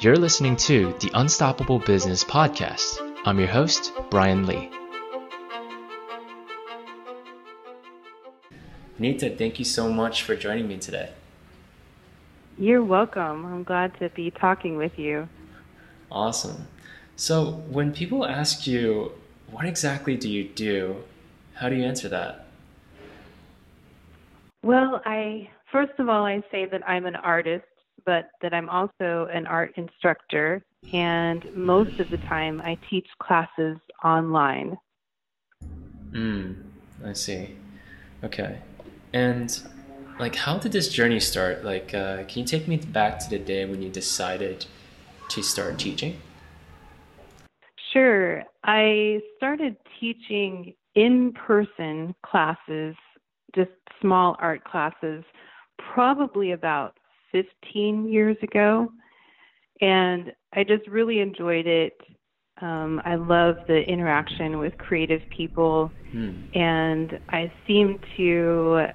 You're 0.00 0.16
listening 0.16 0.56
to 0.56 0.94
the 0.98 1.10
Unstoppable 1.12 1.78
Business 1.78 2.24
Podcast. 2.24 2.96
I'm 3.26 3.38
your 3.38 3.48
host, 3.48 3.92
Brian 4.08 4.46
Lee. 4.46 4.70
Nita, 8.98 9.28
thank 9.36 9.58
you 9.58 9.66
so 9.66 9.92
much 9.92 10.22
for 10.22 10.34
joining 10.34 10.68
me 10.68 10.78
today. 10.78 11.10
You're 12.56 12.82
welcome. 12.82 13.44
I'm 13.44 13.62
glad 13.62 13.92
to 13.98 14.08
be 14.08 14.30
talking 14.30 14.78
with 14.78 14.98
you. 14.98 15.28
Awesome. 16.10 16.66
So, 17.16 17.62
when 17.68 17.92
people 17.92 18.24
ask 18.24 18.66
you, 18.66 19.12
what 19.50 19.66
exactly 19.66 20.16
do 20.16 20.30
you 20.30 20.44
do? 20.44 20.96
How 21.56 21.68
do 21.68 21.76
you 21.76 21.84
answer 21.84 22.08
that? 22.08 22.46
Well, 24.62 25.02
I 25.04 25.50
first 25.70 25.92
of 25.98 26.08
all 26.08 26.24
I 26.24 26.42
say 26.50 26.64
that 26.64 26.88
I'm 26.88 27.04
an 27.04 27.16
artist 27.16 27.64
but 28.04 28.30
that 28.42 28.52
I'm 28.54 28.68
also 28.68 29.28
an 29.32 29.46
art 29.46 29.72
instructor, 29.76 30.62
and 30.92 31.44
most 31.54 31.98
of 32.00 32.10
the 32.10 32.18
time 32.18 32.60
I 32.60 32.78
teach 32.88 33.06
classes 33.22 33.78
online. 34.04 34.76
Hmm, 36.12 36.52
I 37.04 37.12
see. 37.12 37.56
Okay. 38.24 38.58
And 39.12 39.60
like, 40.18 40.36
how 40.36 40.58
did 40.58 40.72
this 40.72 40.88
journey 40.88 41.20
start? 41.20 41.64
Like, 41.64 41.94
uh, 41.94 42.24
can 42.24 42.40
you 42.40 42.44
take 42.44 42.68
me 42.68 42.76
back 42.76 43.18
to 43.20 43.30
the 43.30 43.38
day 43.38 43.64
when 43.64 43.82
you 43.82 43.88
decided 43.88 44.66
to 45.30 45.42
start 45.42 45.78
teaching? 45.78 46.20
Sure. 47.92 48.44
I 48.64 49.20
started 49.36 49.76
teaching 49.98 50.74
in 50.94 51.32
person 51.32 52.14
classes, 52.24 52.94
just 53.54 53.70
small 54.00 54.36
art 54.38 54.64
classes, 54.64 55.24
probably 55.94 56.52
about 56.52 56.96
15 57.32 58.08
years 58.08 58.36
ago. 58.42 58.90
And 59.80 60.32
I 60.52 60.64
just 60.64 60.86
really 60.88 61.20
enjoyed 61.20 61.66
it. 61.66 61.98
Um, 62.60 63.00
I 63.04 63.14
love 63.14 63.56
the 63.66 63.80
interaction 63.88 64.58
with 64.58 64.76
creative 64.76 65.22
people, 65.34 65.90
hmm. 66.12 66.42
and 66.54 67.18
I 67.30 67.50
seem 67.66 67.98
to 68.18 68.86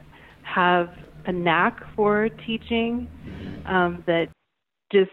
have 0.43 0.89
a 1.25 1.31
knack 1.31 1.81
for 1.95 2.29
teaching 2.45 3.09
um, 3.65 4.03
that 4.05 4.29
just 4.91 5.09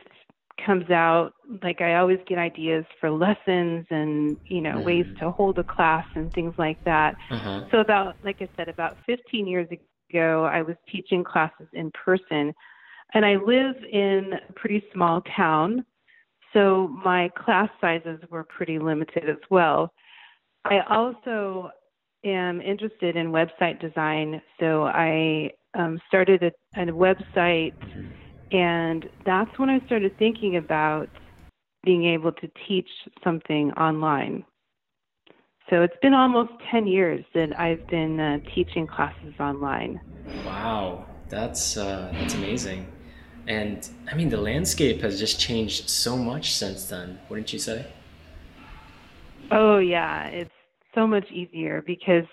comes 0.64 0.90
out. 0.90 1.32
Like 1.62 1.80
I 1.80 1.94
always 1.94 2.18
get 2.26 2.38
ideas 2.38 2.84
for 3.00 3.10
lessons 3.10 3.86
and 3.90 4.36
you 4.46 4.60
know 4.60 4.76
mm 4.76 4.84
ways 4.84 5.06
to 5.20 5.30
hold 5.30 5.58
a 5.58 5.64
class 5.64 6.06
and 6.14 6.32
things 6.32 6.54
like 6.58 6.82
that. 6.84 7.14
Uh-huh. 7.30 7.64
So 7.70 7.78
about 7.78 8.16
like 8.24 8.42
I 8.42 8.48
said, 8.56 8.68
about 8.68 8.96
15 9.06 9.46
years 9.46 9.68
ago, 10.10 10.44
I 10.44 10.60
was 10.62 10.76
teaching 10.90 11.24
classes 11.24 11.68
in 11.72 11.90
person 11.92 12.52
and 13.14 13.24
I 13.24 13.36
live 13.36 13.76
in 13.90 14.32
a 14.48 14.52
pretty 14.54 14.82
small 14.92 15.22
town, 15.36 15.84
so 16.52 16.88
my 17.04 17.30
class 17.36 17.68
sizes 17.80 18.20
were 18.30 18.44
pretty 18.44 18.78
limited 18.78 19.28
as 19.28 19.38
well. 19.50 19.92
I 20.64 20.80
also 20.88 21.70
am 22.24 22.60
interested 22.60 23.16
in 23.16 23.32
website 23.32 23.80
design, 23.80 24.40
so 24.60 24.84
I 24.84 25.50
um, 25.74 26.00
started 26.08 26.42
a, 26.42 26.80
a 26.80 26.86
website, 26.86 27.72
and 28.52 29.08
that's 29.26 29.58
when 29.58 29.70
I 29.70 29.84
started 29.86 30.16
thinking 30.18 30.56
about 30.56 31.08
being 31.84 32.04
able 32.04 32.32
to 32.32 32.50
teach 32.68 32.88
something 33.24 33.72
online. 33.72 34.44
So 35.70 35.82
it's 35.82 35.96
been 36.02 36.14
almost 36.14 36.50
10 36.70 36.86
years 36.86 37.24
that 37.34 37.58
I've 37.58 37.86
been 37.88 38.20
uh, 38.20 38.38
teaching 38.54 38.86
classes 38.86 39.34
online. 39.40 40.00
Wow, 40.44 41.06
that's 41.28 41.76
uh, 41.76 42.12
that's 42.12 42.34
amazing. 42.34 42.86
And 43.46 43.88
I 44.10 44.14
mean, 44.14 44.28
the 44.28 44.40
landscape 44.40 45.00
has 45.00 45.18
just 45.18 45.40
changed 45.40 45.88
so 45.88 46.16
much 46.16 46.54
since 46.54 46.86
then, 46.86 47.18
wouldn't 47.28 47.52
you 47.52 47.58
say? 47.58 47.86
Oh, 49.50 49.78
yeah. 49.78 50.26
It's 50.26 50.54
so 50.94 51.06
much 51.06 51.30
easier 51.30 51.82
because 51.82 52.26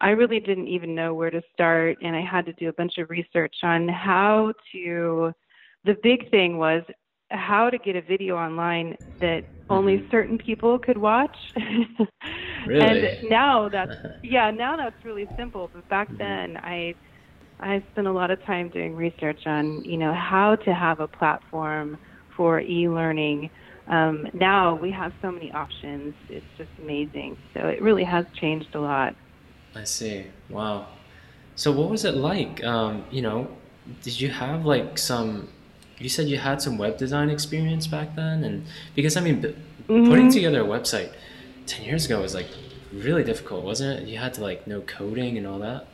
I 0.00 0.10
really 0.10 0.40
didn't 0.40 0.68
even 0.68 0.94
know 0.94 1.14
where 1.14 1.30
to 1.30 1.42
start. 1.52 1.98
And 2.02 2.16
I 2.16 2.22
had 2.22 2.46
to 2.46 2.52
do 2.54 2.68
a 2.68 2.72
bunch 2.72 2.98
of 2.98 3.10
research 3.10 3.56
on 3.62 3.88
how 3.88 4.52
to. 4.72 5.32
The 5.84 5.96
big 6.02 6.28
thing 6.30 6.58
was 6.58 6.82
how 7.30 7.70
to 7.70 7.78
get 7.78 7.94
a 7.94 8.02
video 8.02 8.36
online 8.36 8.96
that 9.20 9.44
only 9.70 9.98
mm-hmm. 9.98 10.10
certain 10.10 10.38
people 10.38 10.78
could 10.78 10.98
watch. 10.98 11.36
really? 12.66 12.80
and 12.80 13.28
now 13.30 13.68
that's 13.68 13.94
yeah, 14.22 14.50
now 14.50 14.76
that's 14.76 15.04
really 15.04 15.28
simple. 15.36 15.70
But 15.72 15.88
back 15.88 16.08
mm-hmm. 16.08 16.18
then 16.18 16.56
I 16.58 16.94
I 17.60 17.82
spent 17.92 18.06
a 18.06 18.12
lot 18.12 18.30
of 18.30 18.42
time 18.44 18.68
doing 18.68 18.94
research 18.94 19.46
on, 19.46 19.84
you 19.84 19.96
know, 19.96 20.14
how 20.14 20.56
to 20.56 20.74
have 20.74 21.00
a 21.00 21.08
platform 21.08 21.98
for 22.36 22.60
e-learning. 22.60 23.50
Um, 23.88 24.28
now 24.32 24.74
we 24.74 24.90
have 24.92 25.12
so 25.22 25.32
many 25.32 25.50
options; 25.52 26.14
it's 26.28 26.46
just 26.56 26.70
amazing. 26.80 27.36
So 27.54 27.60
it 27.60 27.82
really 27.82 28.04
has 28.04 28.26
changed 28.34 28.74
a 28.74 28.80
lot. 28.80 29.16
I 29.74 29.84
see. 29.84 30.26
Wow. 30.48 30.88
So 31.56 31.72
what 31.72 31.90
was 31.90 32.04
it 32.04 32.14
like? 32.14 32.62
Um, 32.62 33.04
you 33.10 33.22
know, 33.22 33.48
did 34.02 34.20
you 34.20 34.28
have 34.30 34.64
like 34.64 34.98
some? 34.98 35.48
You 35.98 36.08
said 36.08 36.28
you 36.28 36.38
had 36.38 36.62
some 36.62 36.78
web 36.78 36.98
design 36.98 37.30
experience 37.30 37.86
back 37.86 38.14
then, 38.14 38.44
and 38.44 38.66
because 38.94 39.16
I 39.16 39.20
mean, 39.20 39.42
mm-hmm. 39.42 40.08
putting 40.08 40.30
together 40.30 40.60
a 40.60 40.66
website 40.66 41.12
ten 41.66 41.84
years 41.84 42.06
ago 42.06 42.20
was 42.20 42.34
like 42.34 42.48
really 42.92 43.24
difficult, 43.24 43.64
wasn't 43.64 44.02
it? 44.02 44.08
You 44.08 44.18
had 44.18 44.34
to 44.34 44.42
like 44.42 44.66
know 44.66 44.82
coding 44.82 45.38
and 45.38 45.46
all 45.46 45.58
that. 45.60 45.86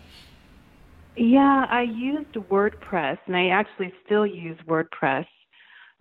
Yeah, 1.17 1.67
I 1.71 1.83
used 1.83 2.33
WordPress, 2.35 3.19
and 3.27 3.37
I 3.37 3.49
actually 3.49 3.93
still 4.05 4.27
use 4.27 4.59
WordPress. 4.69 5.27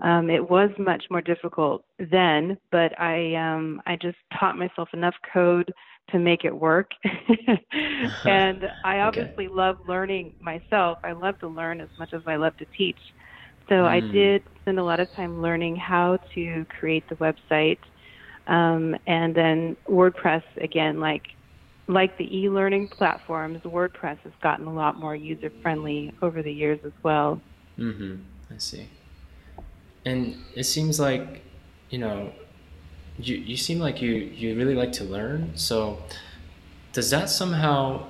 Um, 0.02 0.30
it 0.30 0.50
was 0.50 0.70
much 0.80 1.04
more 1.12 1.22
difficult 1.22 1.86
then, 2.00 2.58
but 2.72 3.00
I 3.00 3.36
um, 3.36 3.82
I 3.86 3.96
just 3.96 4.18
taught 4.40 4.58
myself 4.58 4.90
enough 4.94 5.14
code 5.32 5.72
to 6.10 6.20
make 6.20 6.46
it 6.46 6.56
work. 6.56 6.90
and 8.26 8.64
I 8.84 9.00
obviously 9.00 9.46
okay. 9.46 9.54
love 9.54 9.78
learning 9.88 10.34
myself. 10.42 10.98
I 11.04 11.12
love 11.12 11.38
to 11.40 11.48
learn 11.48 11.80
as 11.80 11.90
much 11.98 12.14
as 12.14 12.22
I 12.28 12.36
love 12.36 12.58
to 12.58 12.66
teach. 12.76 13.00
So 13.70 13.76
mm. 13.76 13.88
I 13.88 14.00
did 14.00 14.44
spend 14.62 14.80
a 14.80 14.84
lot 14.84 15.00
of 15.00 15.08
time 15.16 15.42
learning 15.42 15.76
how 15.76 16.18
to 16.36 16.66
create 16.80 17.04
the 17.10 17.16
website. 17.16 17.80
Um, 18.48 18.96
and 19.08 19.34
then 19.34 19.78
WordPress 19.90 20.44
again, 20.62 21.00
like 21.00 21.22
like 21.88 22.18
the 22.18 22.38
e-learning 22.38 22.88
platforms, 22.88 23.62
WordPress 23.64 24.20
has 24.20 24.34
gotten 24.42 24.68
a 24.68 24.74
lot 24.74 24.98
more 24.98 25.16
user-friendly 25.16 26.14
over 26.22 26.42
the 26.42 26.52
years 26.52 26.80
as 26.86 26.94
well. 27.04 27.42
Mm-hmm. 27.78 28.16
I 28.54 28.58
see. 28.58 28.88
And 30.06 30.38
it 30.56 30.64
seems 30.64 31.00
like, 31.00 31.44
you 31.90 31.98
know, 31.98 32.32
you 33.18 33.36
you 33.36 33.58
seem 33.58 33.80
like 33.80 34.02
you 34.02 34.12
you 34.12 34.56
really 34.56 34.76
like 34.76 34.92
to 34.94 35.04
learn. 35.04 35.52
So, 35.56 36.00
does 36.94 37.10
that 37.12 37.30
somehow? 37.30 38.08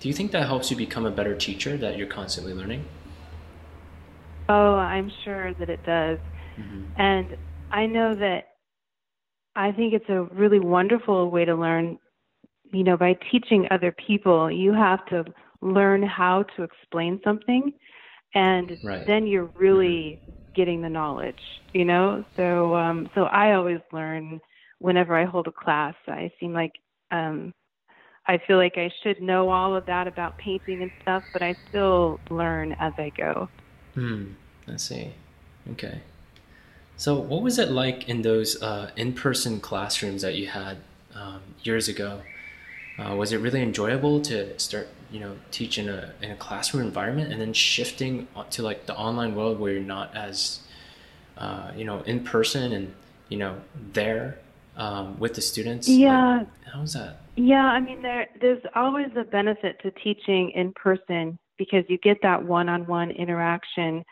Do 0.00 0.08
you 0.08 0.14
think 0.14 0.32
that 0.32 0.46
helps 0.46 0.70
you 0.70 0.76
become 0.76 1.06
a 1.06 1.10
better 1.10 1.34
teacher? 1.34 1.76
That 1.76 1.96
you're 1.96 2.06
constantly 2.06 2.52
learning. 2.52 2.84
Oh, 4.48 4.74
I'm 4.74 5.10
sure 5.24 5.54
that 5.54 5.68
it 5.68 5.84
does. 5.84 6.18
Mm-hmm. 6.58 7.00
And 7.00 7.36
I 7.70 7.86
know 7.86 8.14
that 8.14 8.48
I 9.54 9.72
think 9.72 9.92
it's 9.94 10.08
a 10.08 10.22
really 10.22 10.60
wonderful 10.60 11.30
way 11.30 11.44
to 11.44 11.54
learn 11.54 11.98
you 12.76 12.84
know, 12.84 12.96
by 12.96 13.16
teaching 13.32 13.66
other 13.70 13.94
people, 14.06 14.50
you 14.50 14.72
have 14.74 15.04
to 15.06 15.24
learn 15.62 16.02
how 16.02 16.44
to 16.56 16.62
explain 16.62 17.18
something, 17.24 17.72
and 18.34 18.76
right. 18.82 19.06
then 19.06 19.26
you're 19.26 19.50
really 19.58 20.20
getting 20.54 20.82
the 20.82 20.88
knowledge, 20.88 21.40
you 21.72 21.86
know. 21.86 22.22
So, 22.36 22.76
um, 22.76 23.08
so 23.14 23.22
I 23.22 23.54
always 23.54 23.80
learn 23.92 24.40
whenever 24.78 25.18
I 25.18 25.24
hold 25.24 25.46
a 25.46 25.52
class. 25.52 25.94
I 26.06 26.30
seem 26.38 26.52
like 26.52 26.72
um, 27.10 27.54
I 28.26 28.38
feel 28.46 28.58
like 28.58 28.74
I 28.76 28.90
should 29.02 29.22
know 29.22 29.48
all 29.48 29.74
of 29.74 29.86
that 29.86 30.06
about 30.06 30.36
painting 30.36 30.82
and 30.82 30.90
stuff, 31.00 31.22
but 31.32 31.42
I 31.42 31.56
still 31.70 32.20
learn 32.28 32.76
as 32.78 32.92
I 32.98 33.10
go. 33.16 33.48
Hmm. 33.94 34.32
I 34.68 34.76
see. 34.76 35.12
Okay. 35.72 36.02
So, 36.98 37.18
what 37.18 37.42
was 37.42 37.58
it 37.58 37.70
like 37.70 38.06
in 38.06 38.20
those 38.20 38.60
uh, 38.62 38.90
in-person 38.96 39.60
classrooms 39.60 40.20
that 40.20 40.34
you 40.34 40.48
had 40.48 40.78
um, 41.14 41.40
years 41.62 41.88
ago? 41.88 42.20
Uh, 42.98 43.14
was 43.14 43.32
it 43.32 43.38
really 43.38 43.62
enjoyable 43.62 44.20
to 44.22 44.58
start, 44.58 44.88
you 45.10 45.20
know, 45.20 45.36
teach 45.50 45.78
in 45.78 45.88
a 45.88 46.12
in 46.22 46.30
a 46.30 46.36
classroom 46.36 46.86
environment 46.86 47.30
and 47.30 47.40
then 47.40 47.52
shifting 47.52 48.26
to 48.50 48.62
like 48.62 48.86
the 48.86 48.96
online 48.96 49.34
world 49.34 49.60
where 49.60 49.72
you're 49.72 49.82
not 49.82 50.16
as, 50.16 50.60
uh, 51.36 51.70
you 51.76 51.84
know, 51.84 52.00
in 52.02 52.24
person 52.24 52.72
and 52.72 52.94
you 53.28 53.36
know 53.36 53.60
there 53.92 54.38
um, 54.76 55.18
with 55.18 55.34
the 55.34 55.42
students? 55.42 55.88
Yeah. 55.88 56.38
Like, 56.38 56.80
was 56.80 56.94
that? 56.94 57.20
Yeah, 57.36 57.66
I 57.66 57.80
mean, 57.80 58.00
there 58.00 58.28
there's 58.40 58.62
always 58.74 59.08
a 59.14 59.24
benefit 59.24 59.78
to 59.82 59.90
teaching 59.90 60.50
in 60.54 60.72
person 60.72 61.38
because 61.58 61.84
you 61.88 61.98
get 61.98 62.18
that 62.22 62.44
one-on-one 62.44 63.10
interaction, 63.10 64.04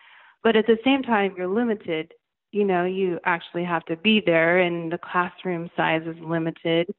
but 0.43 0.57
at 0.57 0.67
the 0.67 0.79
same 0.85 1.03
time 1.03 1.35
you're 1.37 1.49
limited. 1.49 2.13
You 2.53 2.65
know, 2.65 2.85
you 2.85 3.19
actually 3.25 3.65
have 3.65 3.85
to 3.87 3.97
be 3.97 4.23
there, 4.25 4.59
and 4.59 4.93
the 4.93 4.99
classroom 4.99 5.71
size 5.75 6.03
is 6.07 6.17
limited 6.21 6.95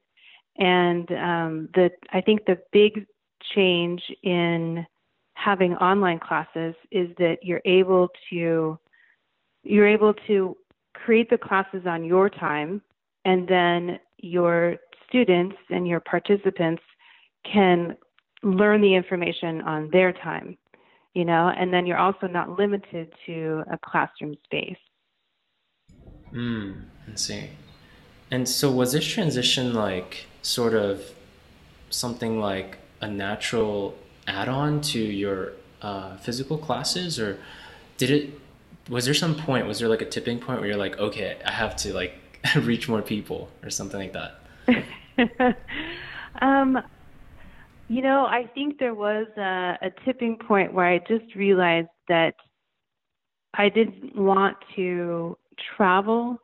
and 0.58 1.10
um, 1.12 1.68
the 1.74 1.90
I 2.12 2.20
think 2.20 2.44
the 2.46 2.58
big 2.72 3.06
change 3.54 4.02
in 4.22 4.86
having 5.34 5.74
online 5.74 6.18
classes 6.18 6.74
is 6.90 7.08
that 7.18 7.36
you're 7.42 7.62
able 7.64 8.08
to 8.30 8.78
you're 9.62 9.88
able 9.88 10.14
to 10.26 10.56
create 10.94 11.28
the 11.28 11.38
classes 11.38 11.82
on 11.86 12.04
your 12.04 12.30
time, 12.30 12.80
and 13.24 13.46
then 13.46 13.98
your 14.18 14.76
students 15.08 15.56
and 15.70 15.86
your 15.86 16.00
participants 16.00 16.82
can 17.50 17.96
learn 18.42 18.80
the 18.80 18.94
information 18.94 19.60
on 19.62 19.88
their 19.92 20.12
time, 20.12 20.56
you 21.14 21.24
know, 21.24 21.52
and 21.56 21.72
then 21.72 21.86
you're 21.86 21.98
also 21.98 22.26
not 22.26 22.58
limited 22.58 23.12
to 23.26 23.62
a 23.70 23.78
classroom 23.78 24.34
space. 24.44 24.76
Hmm, 26.30 26.72
I 27.10 27.16
see. 27.16 27.50
And 28.30 28.48
so 28.48 28.70
was 28.70 28.92
this 28.92 29.04
transition 29.04 29.74
like 29.74 30.26
sort 30.42 30.74
of 30.74 31.12
something 31.90 32.40
like 32.40 32.78
a 33.00 33.08
natural 33.08 33.96
add-on 34.26 34.80
to 34.80 34.98
your 34.98 35.52
uh, 35.82 36.16
physical 36.16 36.58
classes? 36.58 37.18
Or 37.20 37.38
did 37.96 38.10
it 38.10 38.40
was 38.88 39.04
there 39.04 39.14
some 39.14 39.34
point 39.34 39.66
was 39.66 39.80
there 39.80 39.88
like 39.88 40.02
a 40.02 40.06
tipping 40.08 40.38
point 40.38 40.60
where 40.60 40.68
you're 40.68 40.78
like 40.78 40.98
okay 40.98 41.36
i 41.44 41.50
have 41.50 41.74
to 41.74 41.92
like 41.92 42.14
reach 42.60 42.88
more 42.88 43.02
people 43.02 43.48
or 43.62 43.70
something 43.70 44.00
like 44.00 44.12
that? 44.12 45.56
Um 46.42 46.78
you 47.88 48.02
know 48.02 48.26
i 48.26 48.46
think 48.54 48.78
there 48.78 48.94
was 48.94 49.26
a, 49.38 49.78
a 49.80 49.90
tipping 50.04 50.36
point 50.36 50.74
where 50.74 50.86
i 50.86 50.98
just 51.08 51.34
realized 51.34 51.88
that 52.08 52.34
i 53.54 53.68
didn't 53.68 54.14
want 54.16 54.56
to 54.74 55.36
travel 55.76 56.36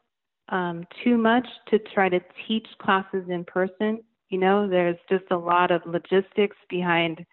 um, 0.49 0.85
too 1.05 1.17
much 1.17 1.47
to 1.69 1.79
try 1.95 2.09
to 2.09 2.21
teach 2.47 2.67
classes 2.81 3.25
in 3.29 3.45
person. 3.45 4.03
You 4.29 4.39
know 4.39 4.69
there's 4.69 4.97
just 5.11 5.25
a 5.31 5.37
lot 5.37 5.71
of 5.71 5.83
logistics 5.87 6.57
behind 6.69 7.25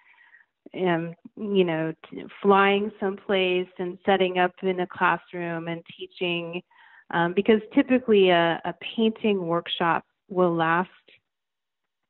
um, 0.74 1.16
you 1.36 1.64
know, 1.64 1.94
t- 2.10 2.24
flying 2.42 2.92
someplace 3.00 3.68
and 3.80 3.98
setting 4.06 4.38
up 4.38 4.54
in 4.62 4.82
a 4.82 4.88
classroom 4.88 5.68
and 5.68 5.82
teaching, 5.98 6.62
um, 7.12 7.34
because 7.34 7.62
typically 7.74 8.30
a, 8.30 8.62
a 8.66 8.74
painting 8.96 9.48
workshop 9.48 10.04
will 10.30 10.56
last 10.56 10.90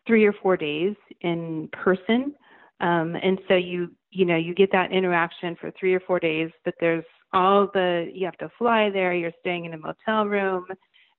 three 0.05 0.25
or 0.25 0.33
four 0.33 0.57
days 0.57 0.95
in 1.21 1.69
person, 1.71 2.33
um, 2.81 3.15
and 3.21 3.39
so 3.47 3.55
you 3.55 3.91
you 4.11 4.25
know 4.25 4.35
you 4.35 4.53
get 4.53 4.71
that 4.71 4.91
interaction 4.91 5.55
for 5.59 5.71
three 5.79 5.93
or 5.93 5.99
four 6.01 6.19
days, 6.19 6.49
but 6.65 6.73
there's 6.79 7.05
all 7.31 7.69
the 7.73 8.09
you 8.13 8.25
have 8.25 8.37
to 8.37 8.49
fly 8.57 8.89
there, 8.89 9.13
you're 9.13 9.31
staying 9.39 9.65
in 9.65 9.73
a 9.73 9.77
motel 9.77 10.25
room, 10.25 10.65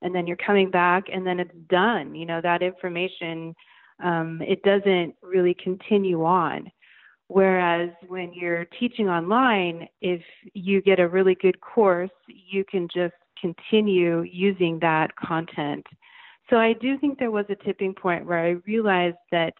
and 0.01 0.13
then 0.13 0.27
you're 0.27 0.37
coming 0.37 0.71
back, 0.71 1.05
and 1.11 1.25
then 1.25 1.39
it's 1.39 1.55
done. 1.69 2.15
You 2.15 2.25
know 2.25 2.41
that 2.41 2.61
information. 2.61 3.53
Um, 4.03 4.41
it 4.41 4.63
doesn't 4.63 5.15
really 5.21 5.55
continue 5.63 6.23
on. 6.23 6.71
Whereas 7.27 7.91
when 8.07 8.33
you're 8.33 8.65
teaching 8.77 9.07
online, 9.07 9.87
if 10.01 10.21
you 10.53 10.81
get 10.81 10.99
a 10.99 11.07
really 11.07 11.35
good 11.35 11.61
course, 11.61 12.09
you 12.27 12.65
can 12.65 12.89
just 12.93 13.13
continue 13.39 14.23
using 14.23 14.79
that 14.79 15.15
content. 15.15 15.85
So 16.49 16.57
I 16.57 16.73
do 16.73 16.97
think 16.97 17.17
there 17.17 17.31
was 17.31 17.45
a 17.47 17.55
tipping 17.63 17.93
point 17.93 18.25
where 18.25 18.45
I 18.45 18.55
realized 18.67 19.15
that 19.31 19.53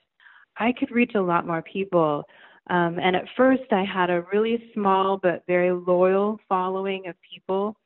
I 0.57 0.73
could 0.77 0.91
reach 0.91 1.13
a 1.15 1.21
lot 1.21 1.47
more 1.47 1.61
people. 1.61 2.25
Um, 2.69 2.99
and 2.99 3.15
at 3.15 3.25
first, 3.37 3.71
I 3.71 3.85
had 3.85 4.09
a 4.09 4.25
really 4.33 4.69
small 4.73 5.17
but 5.17 5.43
very 5.47 5.71
loyal 5.71 6.39
following 6.49 7.07
of 7.07 7.15
people. 7.33 7.77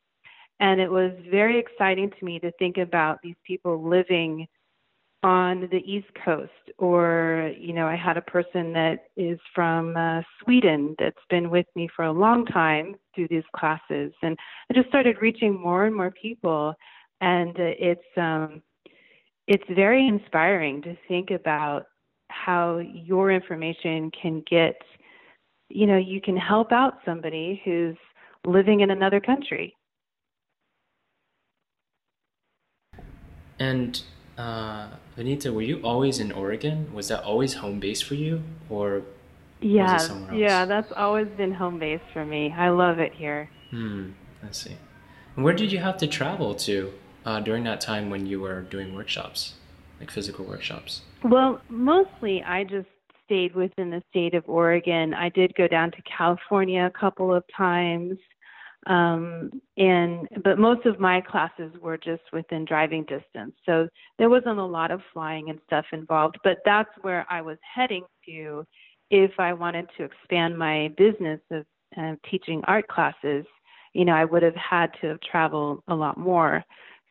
And 0.59 0.79
it 0.79 0.89
was 0.89 1.11
very 1.29 1.59
exciting 1.59 2.11
to 2.17 2.25
me 2.25 2.39
to 2.39 2.51
think 2.53 2.77
about 2.77 3.19
these 3.21 3.35
people 3.45 3.87
living 3.87 4.47
on 5.23 5.61
the 5.71 5.81
East 5.91 6.07
Coast, 6.23 6.51
or 6.77 7.51
you 7.57 7.73
know, 7.73 7.87
I 7.87 7.95
had 7.95 8.15
a 8.15 8.21
person 8.21 8.71
that 8.73 9.07
is 9.17 9.39
from 9.55 9.97
uh, 9.97 10.21
Sweden 10.43 10.95
that's 10.99 11.17
been 11.31 11.49
with 11.49 11.65
me 11.75 11.89
for 11.95 12.05
a 12.05 12.11
long 12.11 12.45
time 12.45 12.95
through 13.15 13.29
these 13.29 13.43
classes, 13.55 14.13
and 14.21 14.37
I 14.69 14.75
just 14.75 14.87
started 14.87 15.17
reaching 15.21 15.59
more 15.59 15.85
and 15.85 15.95
more 15.95 16.11
people, 16.11 16.75
and 17.21 17.59
uh, 17.59 17.73
it's 17.79 18.17
um, 18.17 18.61
it's 19.47 19.63
very 19.73 20.07
inspiring 20.07 20.83
to 20.83 20.95
think 21.07 21.31
about 21.31 21.87
how 22.29 22.77
your 22.77 23.31
information 23.31 24.11
can 24.11 24.43
get, 24.49 24.79
you 25.69 25.87
know, 25.87 25.97
you 25.97 26.21
can 26.21 26.37
help 26.37 26.71
out 26.71 26.99
somebody 27.03 27.61
who's 27.65 27.97
living 28.45 28.81
in 28.81 28.91
another 28.91 29.19
country. 29.19 29.75
And 33.59 34.01
uh, 34.37 34.87
Vanita, 35.17 35.53
were 35.53 35.61
you 35.61 35.81
always 35.83 36.19
in 36.19 36.31
Oregon? 36.31 36.93
Was 36.93 37.07
that 37.07 37.23
always 37.23 37.55
home 37.55 37.79
base 37.79 38.01
for 38.01 38.15
you, 38.15 38.43
or 38.69 39.03
yeah, 39.61 39.97
yeah, 40.33 40.65
that's 40.65 40.91
always 40.95 41.27
been 41.37 41.53
home 41.53 41.79
base 41.79 42.01
for 42.11 42.25
me. 42.25 42.53
I 42.55 42.69
love 42.69 42.99
it 42.99 43.13
here. 43.13 43.49
Hmm, 43.71 44.11
I 44.43 44.51
see. 44.51 44.75
And 45.35 45.45
where 45.45 45.53
did 45.53 45.71
you 45.71 45.79
have 45.79 45.97
to 45.97 46.07
travel 46.07 46.55
to 46.55 46.93
uh, 47.25 47.39
during 47.39 47.63
that 47.63 47.81
time 47.81 48.09
when 48.09 48.25
you 48.25 48.41
were 48.41 48.61
doing 48.61 48.93
workshops, 48.93 49.53
like 49.99 50.11
physical 50.11 50.45
workshops? 50.45 51.01
Well, 51.23 51.61
mostly 51.69 52.43
I 52.43 52.63
just 52.65 52.87
stayed 53.25 53.55
within 53.55 53.89
the 53.89 54.03
state 54.09 54.33
of 54.35 54.43
Oregon. 54.47 55.13
I 55.13 55.29
did 55.29 55.55
go 55.55 55.67
down 55.67 55.91
to 55.91 56.01
California 56.03 56.85
a 56.85 56.99
couple 56.99 57.33
of 57.33 57.43
times. 57.55 58.17
Um, 58.87 59.49
and 59.77 60.27
but 60.43 60.59
most 60.59 60.85
of 60.85 60.99
my 60.99 61.19
classes 61.21 61.73
were 61.81 61.97
just 61.97 62.21
within 62.31 62.65
driving 62.65 63.03
distance, 63.03 63.55
so 63.65 63.87
there 64.19 64.29
wasn't 64.29 64.59
a 64.59 64.65
lot 64.65 64.91
of 64.91 65.01
flying 65.11 65.49
and 65.49 65.59
stuff 65.65 65.85
involved. 65.91 66.37
But 66.43 66.57
that's 66.65 66.89
where 67.01 67.25
I 67.29 67.41
was 67.41 67.57
heading 67.73 68.03
to 68.27 68.63
if 69.09 69.31
I 69.39 69.53
wanted 69.53 69.89
to 69.97 70.03
expand 70.03 70.57
my 70.57 70.93
business 70.97 71.39
of 71.51 71.65
uh, 71.97 72.15
teaching 72.29 72.61
art 72.67 72.87
classes. 72.87 73.45
You 73.93 74.05
know, 74.05 74.13
I 74.13 74.25
would 74.25 74.43
have 74.43 74.55
had 74.55 74.91
to 75.01 75.17
travel 75.31 75.83
a 75.87 75.95
lot 75.95 76.17
more. 76.17 76.63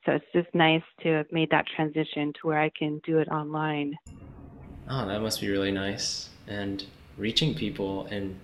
So 0.04 0.12
it's 0.12 0.24
just 0.34 0.54
nice 0.54 0.82
to 1.02 1.08
have 1.08 1.26
made 1.32 1.50
that 1.50 1.64
transition 1.74 2.32
to 2.34 2.46
where 2.46 2.60
I 2.60 2.70
can 2.78 3.00
do 3.06 3.18
it 3.18 3.28
online. 3.28 3.94
Oh, 4.88 5.06
that 5.06 5.20
must 5.22 5.40
be 5.40 5.48
really 5.48 5.72
nice. 5.72 6.28
And 6.46 6.84
reaching 7.16 7.54
people 7.54 8.06
and 8.10 8.38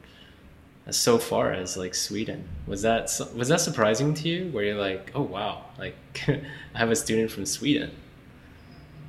so 0.88 1.18
far 1.18 1.52
as 1.52 1.76
like 1.76 1.94
Sweden. 1.94 2.48
Was 2.66 2.82
that 2.82 3.10
was 3.34 3.48
that 3.48 3.60
surprising 3.60 4.14
to 4.14 4.28
you? 4.28 4.50
Where 4.50 4.64
you're 4.64 4.80
like, 4.80 5.12
oh 5.14 5.22
wow, 5.22 5.66
like 5.78 5.96
I 6.28 6.78
have 6.78 6.90
a 6.90 6.96
student 6.96 7.30
from 7.30 7.46
Sweden. 7.46 7.90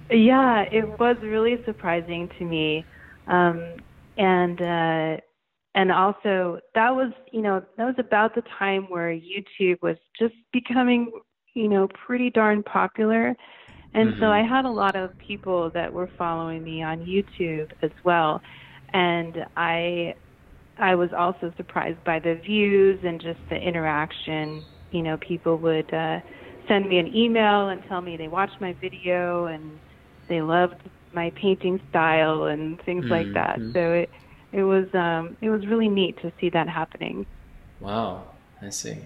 Yeah, 0.09 0.63
it 0.63 0.99
was 0.99 1.15
really 1.21 1.63
surprising 1.63 2.29
to 2.37 2.45
me, 2.45 2.85
um, 3.27 3.63
and 4.17 4.61
uh, 4.61 5.17
and 5.73 5.91
also 5.91 6.59
that 6.75 6.95
was 6.95 7.13
you 7.31 7.41
know 7.41 7.63
that 7.77 7.85
was 7.85 7.95
about 7.97 8.35
the 8.35 8.43
time 8.59 8.83
where 8.89 9.09
YouTube 9.09 9.81
was 9.81 9.97
just 10.19 10.35
becoming 10.51 11.11
you 11.53 11.67
know 11.67 11.87
pretty 11.87 12.29
darn 12.29 12.63
popular. 12.63 13.35
And 13.93 14.11
mm-hmm. 14.11 14.21
so 14.21 14.27
I 14.27 14.41
had 14.41 14.65
a 14.65 14.69
lot 14.69 14.95
of 14.95 15.17
people 15.17 15.69
that 15.71 15.91
were 15.91 16.09
following 16.17 16.63
me 16.63 16.81
on 16.81 17.05
YouTube 17.05 17.71
as 17.81 17.91
well. 18.05 18.41
And 18.93 19.45
I 19.57 20.15
I 20.81 20.95
was 20.95 21.13
also 21.13 21.53
surprised 21.57 22.03
by 22.03 22.19
the 22.19 22.35
views 22.35 22.99
and 23.03 23.21
just 23.21 23.39
the 23.49 23.55
interaction. 23.55 24.63
You 24.91 25.03
know, 25.03 25.17
people 25.17 25.57
would 25.57 25.93
uh, 25.93 26.19
send 26.67 26.89
me 26.89 26.97
an 26.97 27.15
email 27.15 27.69
and 27.69 27.83
tell 27.87 28.01
me 28.01 28.17
they 28.17 28.27
watched 28.27 28.59
my 28.59 28.73
video 28.73 29.45
and 29.45 29.79
they 30.27 30.41
loved 30.41 30.81
my 31.13 31.29
painting 31.31 31.79
style 31.89 32.45
and 32.45 32.81
things 32.81 33.05
mm-hmm. 33.05 33.13
like 33.13 33.33
that. 33.33 33.59
So 33.73 33.93
it 33.93 34.09
it 34.51 34.63
was 34.63 34.87
um, 34.93 35.37
it 35.39 35.49
was 35.49 35.65
really 35.67 35.87
neat 35.87 36.19
to 36.21 36.31
see 36.39 36.49
that 36.49 36.67
happening. 36.67 37.25
Wow, 37.79 38.23
I 38.61 38.69
see. 38.69 38.97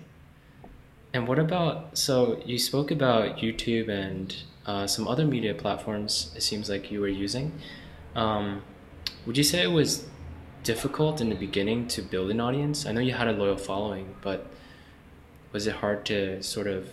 And 1.13 1.27
what 1.27 1.39
about 1.39 1.98
so 1.98 2.41
you 2.46 2.58
spoke 2.58 2.89
about 2.91 3.38
YouTube 3.38 3.89
and 3.89 4.36
uh, 4.65 4.88
some 4.88 5.08
other 5.08 5.25
media 5.25 5.53
platforms? 5.53 6.32
It 6.36 6.41
seems 6.41 6.70
like 6.70 6.91
you 6.91 7.01
were 7.01 7.08
using. 7.08 7.60
Um, 8.15 8.63
would 9.25 9.38
you 9.38 9.44
say 9.44 9.62
it 9.62 9.72
was 9.72 10.08
difficult 10.65 11.22
in 11.22 11.29
the 11.29 11.36
beginning 11.36 11.88
to 11.88 12.01
build 12.01 12.31
an 12.31 12.41
audience? 12.41 12.86
I 12.86 12.91
know 12.91 13.00
you 13.00 13.13
had 13.13 13.27
a 13.29 13.31
loyal 13.31 13.55
following, 13.55 14.15
but 14.22 14.48
was 15.53 15.67
it 15.67 15.75
hard 15.75 16.05
to 16.07 16.43
sort 16.43 16.67
of 16.67 16.89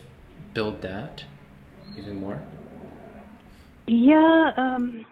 build 0.54 0.82
that 0.82 1.24
even 1.98 2.20
more? 2.20 2.40
Yeah, 3.88 4.52
um, 4.56 5.04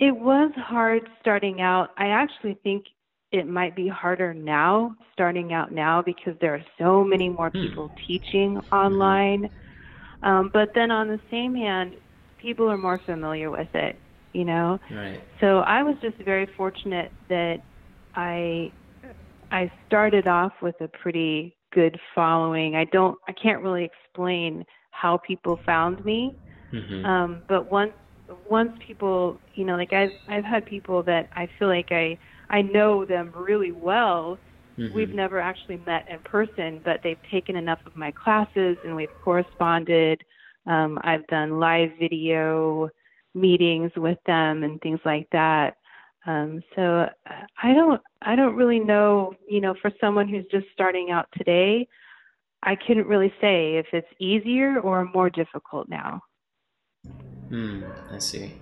it 0.00 0.16
was 0.16 0.50
hard 0.56 1.08
starting 1.20 1.60
out. 1.60 1.90
I 1.96 2.08
actually 2.08 2.58
think 2.64 2.86
it 3.30 3.46
might 3.46 3.76
be 3.76 3.86
harder 3.86 4.32
now, 4.32 4.96
starting 5.12 5.52
out 5.52 5.70
now, 5.70 6.02
because 6.02 6.34
there 6.40 6.54
are 6.54 6.64
so 6.78 7.04
many 7.04 7.28
more 7.28 7.50
hmm. 7.50 7.60
people 7.60 7.92
teaching 8.06 8.58
online. 8.72 9.50
Um, 10.22 10.50
but 10.52 10.70
then 10.74 10.90
on 10.90 11.08
the 11.08 11.20
same 11.30 11.54
hand, 11.54 11.94
people 12.38 12.70
are 12.70 12.78
more 12.78 12.98
familiar 12.98 13.50
with 13.50 13.72
it 13.74 13.98
you 14.36 14.44
know. 14.44 14.78
Right. 14.90 15.20
So 15.40 15.60
I 15.60 15.82
was 15.82 15.96
just 16.02 16.16
very 16.24 16.48
fortunate 16.56 17.10
that 17.28 17.58
I 18.14 18.70
I 19.50 19.70
started 19.86 20.26
off 20.26 20.52
with 20.62 20.74
a 20.80 20.88
pretty 20.88 21.56
good 21.72 21.98
following. 22.14 22.76
I 22.76 22.84
don't 22.84 23.18
I 23.28 23.32
can't 23.32 23.62
really 23.62 23.84
explain 23.84 24.64
how 24.90 25.18
people 25.18 25.58
found 25.64 26.04
me. 26.04 26.34
Mm-hmm. 26.72 27.04
Um, 27.04 27.42
but 27.48 27.70
once 27.70 27.92
once 28.48 28.72
people, 28.86 29.40
you 29.54 29.64
know, 29.64 29.76
like 29.76 29.92
I've 29.92 30.12
I've 30.28 30.44
had 30.44 30.66
people 30.66 31.02
that 31.04 31.28
I 31.34 31.48
feel 31.58 31.68
like 31.68 31.88
I 31.90 32.18
I 32.50 32.62
know 32.62 33.04
them 33.04 33.32
really 33.34 33.72
well 33.72 34.38
Mm-hmm. 34.78 34.94
We've 34.94 35.14
never 35.14 35.40
actually 35.40 35.78
met 35.86 36.06
in 36.10 36.18
person, 36.24 36.80
but 36.84 37.00
they've 37.02 37.20
taken 37.30 37.56
enough 37.56 37.78
of 37.86 37.96
my 37.96 38.12
classes 38.12 38.76
and 38.84 38.94
we've 38.94 39.08
corresponded. 39.24 40.22
Um, 40.66 40.98
I've 41.02 41.26
done 41.28 41.58
live 41.58 41.90
video 41.98 42.90
meetings 43.36 43.92
with 43.96 44.18
them 44.26 44.64
and 44.64 44.80
things 44.80 45.00
like 45.04 45.28
that. 45.30 45.76
Um, 46.26 46.60
so 46.74 47.06
I 47.62 47.72
don't, 47.72 48.00
I 48.22 48.34
don't 48.34 48.56
really 48.56 48.80
know, 48.80 49.34
you 49.48 49.60
know, 49.60 49.74
for 49.80 49.92
someone 50.00 50.28
who's 50.28 50.46
just 50.50 50.66
starting 50.72 51.10
out 51.12 51.28
today, 51.36 51.86
I 52.62 52.74
couldn't 52.74 53.06
really 53.06 53.32
say 53.40 53.76
if 53.76 53.86
it's 53.92 54.08
easier 54.18 54.80
or 54.80 55.04
more 55.04 55.30
difficult 55.30 55.88
now. 55.88 56.22
Hmm, 57.48 57.84
I 58.10 58.18
see. 58.18 58.54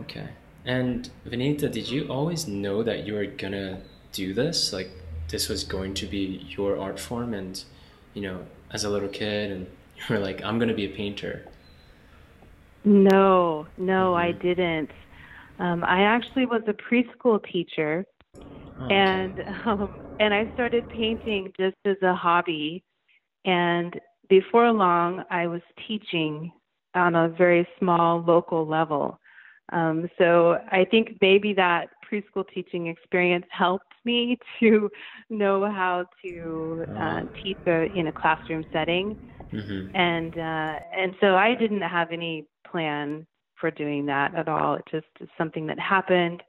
Okay. 0.00 0.28
And 0.64 1.08
Venita, 1.24 1.70
did 1.70 1.88
you 1.88 2.08
always 2.08 2.48
know 2.48 2.82
that 2.82 3.06
you 3.06 3.14
were 3.14 3.26
gonna 3.26 3.82
do 4.12 4.34
this? 4.34 4.72
Like 4.72 4.90
this 5.28 5.48
was 5.48 5.62
going 5.62 5.94
to 5.94 6.06
be 6.06 6.44
your 6.48 6.78
art 6.78 6.98
form 6.98 7.34
and 7.34 7.62
you 8.14 8.22
know, 8.22 8.44
as 8.72 8.84
a 8.84 8.90
little 8.90 9.08
kid 9.08 9.52
and 9.52 9.66
you 9.96 10.02
were 10.16 10.18
like, 10.18 10.42
I'm 10.42 10.58
gonna 10.58 10.74
be 10.74 10.86
a 10.86 10.96
painter. 10.96 11.46
No, 12.84 13.66
no, 13.78 14.12
mm-hmm. 14.12 14.16
I 14.16 14.32
didn't. 14.32 14.90
Um, 15.58 15.84
I 15.84 16.02
actually 16.02 16.46
was 16.46 16.62
a 16.66 16.72
preschool 16.72 17.40
teacher, 17.52 18.04
oh, 18.36 18.86
and 18.88 19.40
um, 19.64 19.90
and 20.18 20.34
I 20.34 20.52
started 20.54 20.88
painting 20.88 21.52
just 21.58 21.76
as 21.84 21.96
a 22.02 22.14
hobby. 22.14 22.82
And 23.44 24.00
before 24.28 24.72
long, 24.72 25.24
I 25.30 25.46
was 25.46 25.62
teaching 25.86 26.52
on 26.94 27.14
a 27.14 27.28
very 27.28 27.66
small 27.78 28.22
local 28.26 28.66
level. 28.66 29.18
Um, 29.72 30.08
so 30.18 30.58
I 30.70 30.84
think 30.90 31.18
maybe 31.20 31.54
that 31.54 31.88
preschool 32.10 32.44
teaching 32.52 32.88
experience 32.88 33.46
helped 33.50 33.92
me 34.04 34.38
to 34.60 34.90
know 35.30 35.70
how 35.70 36.06
to 36.24 36.84
uh, 36.88 36.92
uh-huh. 36.92 37.22
teach 37.42 37.56
a, 37.66 37.84
in 37.96 38.08
a 38.08 38.12
classroom 38.12 38.64
setting. 38.72 39.16
Mm-hmm. 39.52 39.94
And 39.96 40.34
uh, 40.38 40.80
and 40.96 41.14
so 41.20 41.36
I 41.36 41.54
didn't 41.54 41.82
have 41.82 42.10
any 42.10 42.46
plan 42.72 43.26
for 43.60 43.70
doing 43.70 44.06
that 44.06 44.34
at 44.34 44.48
all. 44.48 44.74
It 44.74 44.84
just 44.90 45.06
is 45.20 45.28
something 45.38 45.66
that 45.68 45.78
happened. 45.78 46.42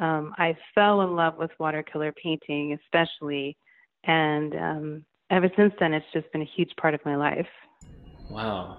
Um, 0.00 0.34
I 0.36 0.56
fell 0.74 1.02
in 1.02 1.16
love 1.16 1.38
with 1.38 1.50
watercolor 1.58 2.12
painting, 2.22 2.78
especially, 2.84 3.56
and 4.04 4.54
um, 4.54 5.04
ever 5.30 5.50
since 5.56 5.72
then, 5.78 5.94
it's 5.94 6.06
just 6.12 6.30
been 6.32 6.42
a 6.42 6.50
huge 6.56 6.70
part 6.80 6.94
of 6.94 7.00
my 7.04 7.16
life. 7.16 7.46
Wow. 8.28 8.78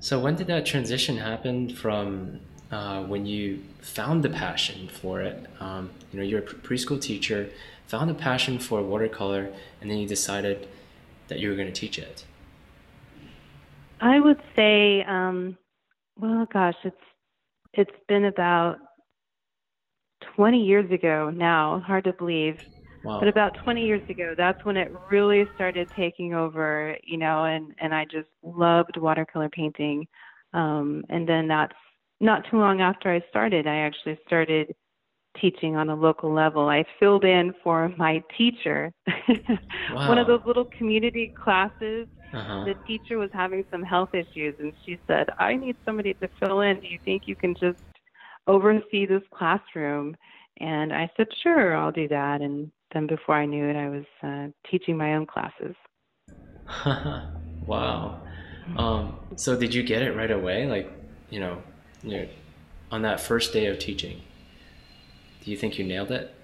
So 0.00 0.18
when 0.18 0.36
did 0.36 0.46
that 0.48 0.66
transition 0.66 1.16
happen 1.16 1.74
from 1.74 2.40
uh, 2.70 3.02
when 3.02 3.26
you 3.26 3.62
found 3.80 4.22
the 4.22 4.28
passion 4.28 4.88
for 4.88 5.20
it? 5.20 5.46
Um, 5.60 5.90
you 6.12 6.18
know, 6.18 6.24
you're 6.24 6.40
a 6.40 6.42
preschool 6.42 7.00
teacher, 7.00 7.50
found 7.86 8.10
a 8.10 8.14
passion 8.14 8.58
for 8.58 8.82
watercolor, 8.82 9.52
and 9.80 9.90
then 9.90 9.98
you 9.98 10.06
decided 10.06 10.68
that 11.28 11.38
you 11.38 11.48
were 11.48 11.56
going 11.56 11.72
to 11.72 11.80
teach 11.80 11.98
it. 11.98 12.24
I 14.00 14.20
would 14.20 14.40
say, 14.54 15.02
um, 15.04 15.56
well, 16.16 16.46
gosh, 16.52 16.76
it's 16.84 16.96
it's 17.72 17.90
been 18.08 18.26
about 18.26 18.76
20 20.34 20.62
years 20.62 20.90
ago 20.90 21.30
now. 21.30 21.82
Hard 21.86 22.04
to 22.04 22.12
believe. 22.12 22.56
Wow. 23.04 23.20
But 23.20 23.28
about 23.28 23.52
20 23.62 23.84
years 23.84 24.02
ago, 24.08 24.34
that's 24.36 24.64
when 24.64 24.76
it 24.76 24.90
really 25.10 25.48
started 25.54 25.88
taking 25.94 26.34
over, 26.34 26.96
you 27.04 27.18
know, 27.18 27.44
and, 27.44 27.72
and 27.80 27.94
I 27.94 28.04
just 28.04 28.28
loved 28.42 28.96
watercolor 28.96 29.48
painting. 29.48 30.06
Um, 30.54 31.04
and 31.08 31.28
then 31.28 31.46
that's 31.46 31.76
not 32.20 32.42
too 32.50 32.58
long 32.58 32.80
after 32.80 33.12
I 33.12 33.22
started, 33.28 33.66
I 33.66 33.76
actually 33.76 34.18
started 34.26 34.74
teaching 35.40 35.76
on 35.76 35.90
a 35.90 35.94
local 35.94 36.32
level. 36.32 36.68
I 36.68 36.84
filled 36.98 37.24
in 37.24 37.54
for 37.62 37.92
my 37.96 38.22
teacher. 38.36 38.92
wow. 39.06 39.28
One 40.08 40.18
of 40.18 40.26
those 40.26 40.40
little 40.46 40.68
community 40.76 41.32
classes. 41.40 42.08
Uh-huh. 42.32 42.64
The 42.64 42.74
teacher 42.86 43.18
was 43.18 43.30
having 43.32 43.64
some 43.70 43.82
health 43.82 44.14
issues, 44.14 44.54
and 44.58 44.72
she 44.84 44.98
said, 45.06 45.28
I 45.38 45.54
need 45.54 45.76
somebody 45.84 46.14
to 46.14 46.28
fill 46.40 46.60
in. 46.60 46.80
Do 46.80 46.86
you 46.86 46.98
think 47.04 47.22
you 47.26 47.36
can 47.36 47.54
just 47.54 47.78
oversee 48.46 49.06
this 49.06 49.22
classroom? 49.32 50.16
And 50.58 50.92
I 50.92 51.10
said, 51.16 51.28
Sure, 51.42 51.76
I'll 51.76 51.92
do 51.92 52.08
that. 52.08 52.40
And 52.40 52.70
then 52.92 53.06
before 53.06 53.36
I 53.36 53.46
knew 53.46 53.68
it, 53.68 53.76
I 53.76 53.88
was 53.88 54.04
uh, 54.22 54.70
teaching 54.70 54.96
my 54.96 55.14
own 55.14 55.26
classes. 55.26 55.74
wow. 57.66 58.20
Um, 58.76 59.18
so 59.36 59.56
did 59.56 59.74
you 59.74 59.82
get 59.82 60.02
it 60.02 60.16
right 60.16 60.30
away? 60.30 60.66
Like, 60.66 60.90
you 61.30 61.40
know, 61.40 61.62
you 62.02 62.16
know, 62.18 62.28
on 62.90 63.02
that 63.02 63.20
first 63.20 63.52
day 63.52 63.66
of 63.66 63.78
teaching, 63.78 64.22
do 65.44 65.50
you 65.50 65.56
think 65.56 65.78
you 65.78 65.84
nailed 65.84 66.10
it? 66.10 66.34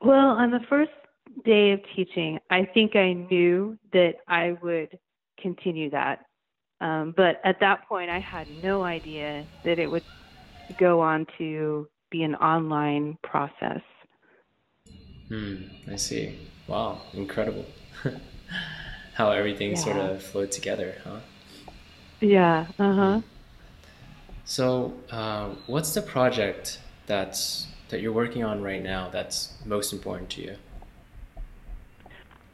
Well, 0.00 0.28
on 0.28 0.50
the 0.50 0.60
first 0.68 0.90
day 1.44 1.72
of 1.72 1.80
teaching, 1.94 2.38
I 2.50 2.64
think 2.64 2.96
I 2.96 3.12
knew 3.12 3.78
that 3.92 4.14
I 4.28 4.56
would 4.62 4.98
continue 5.40 5.90
that. 5.90 6.20
Um, 6.80 7.14
but 7.16 7.40
at 7.44 7.60
that 7.60 7.88
point, 7.88 8.10
I 8.10 8.20
had 8.20 8.46
no 8.62 8.84
idea 8.84 9.46
that 9.64 9.78
it 9.78 9.90
would 9.90 10.02
go 10.78 11.00
on 11.00 11.26
to 11.38 11.88
be 12.10 12.22
an 12.22 12.34
online 12.36 13.18
process. 13.22 13.80
Hmm, 15.28 15.56
I 15.90 15.96
see. 15.96 16.38
Wow, 16.66 17.00
incredible. 17.14 17.64
How 19.14 19.30
everything 19.30 19.70
yeah. 19.70 19.76
sort 19.76 19.96
of 19.96 20.22
flowed 20.22 20.52
together, 20.52 20.96
huh? 21.02 21.20
Yeah, 22.20 22.66
uh 22.78 22.94
huh. 22.94 23.20
So, 24.44 24.94
uh, 25.10 25.50
what's 25.66 25.94
the 25.94 26.02
project 26.02 26.78
that's 27.06 27.66
that 27.88 28.00
you're 28.00 28.12
working 28.12 28.44
on 28.44 28.62
right 28.62 28.82
now 28.82 29.08
that's 29.10 29.54
most 29.64 29.92
important 29.92 30.30
to 30.30 30.42
you? 30.42 30.56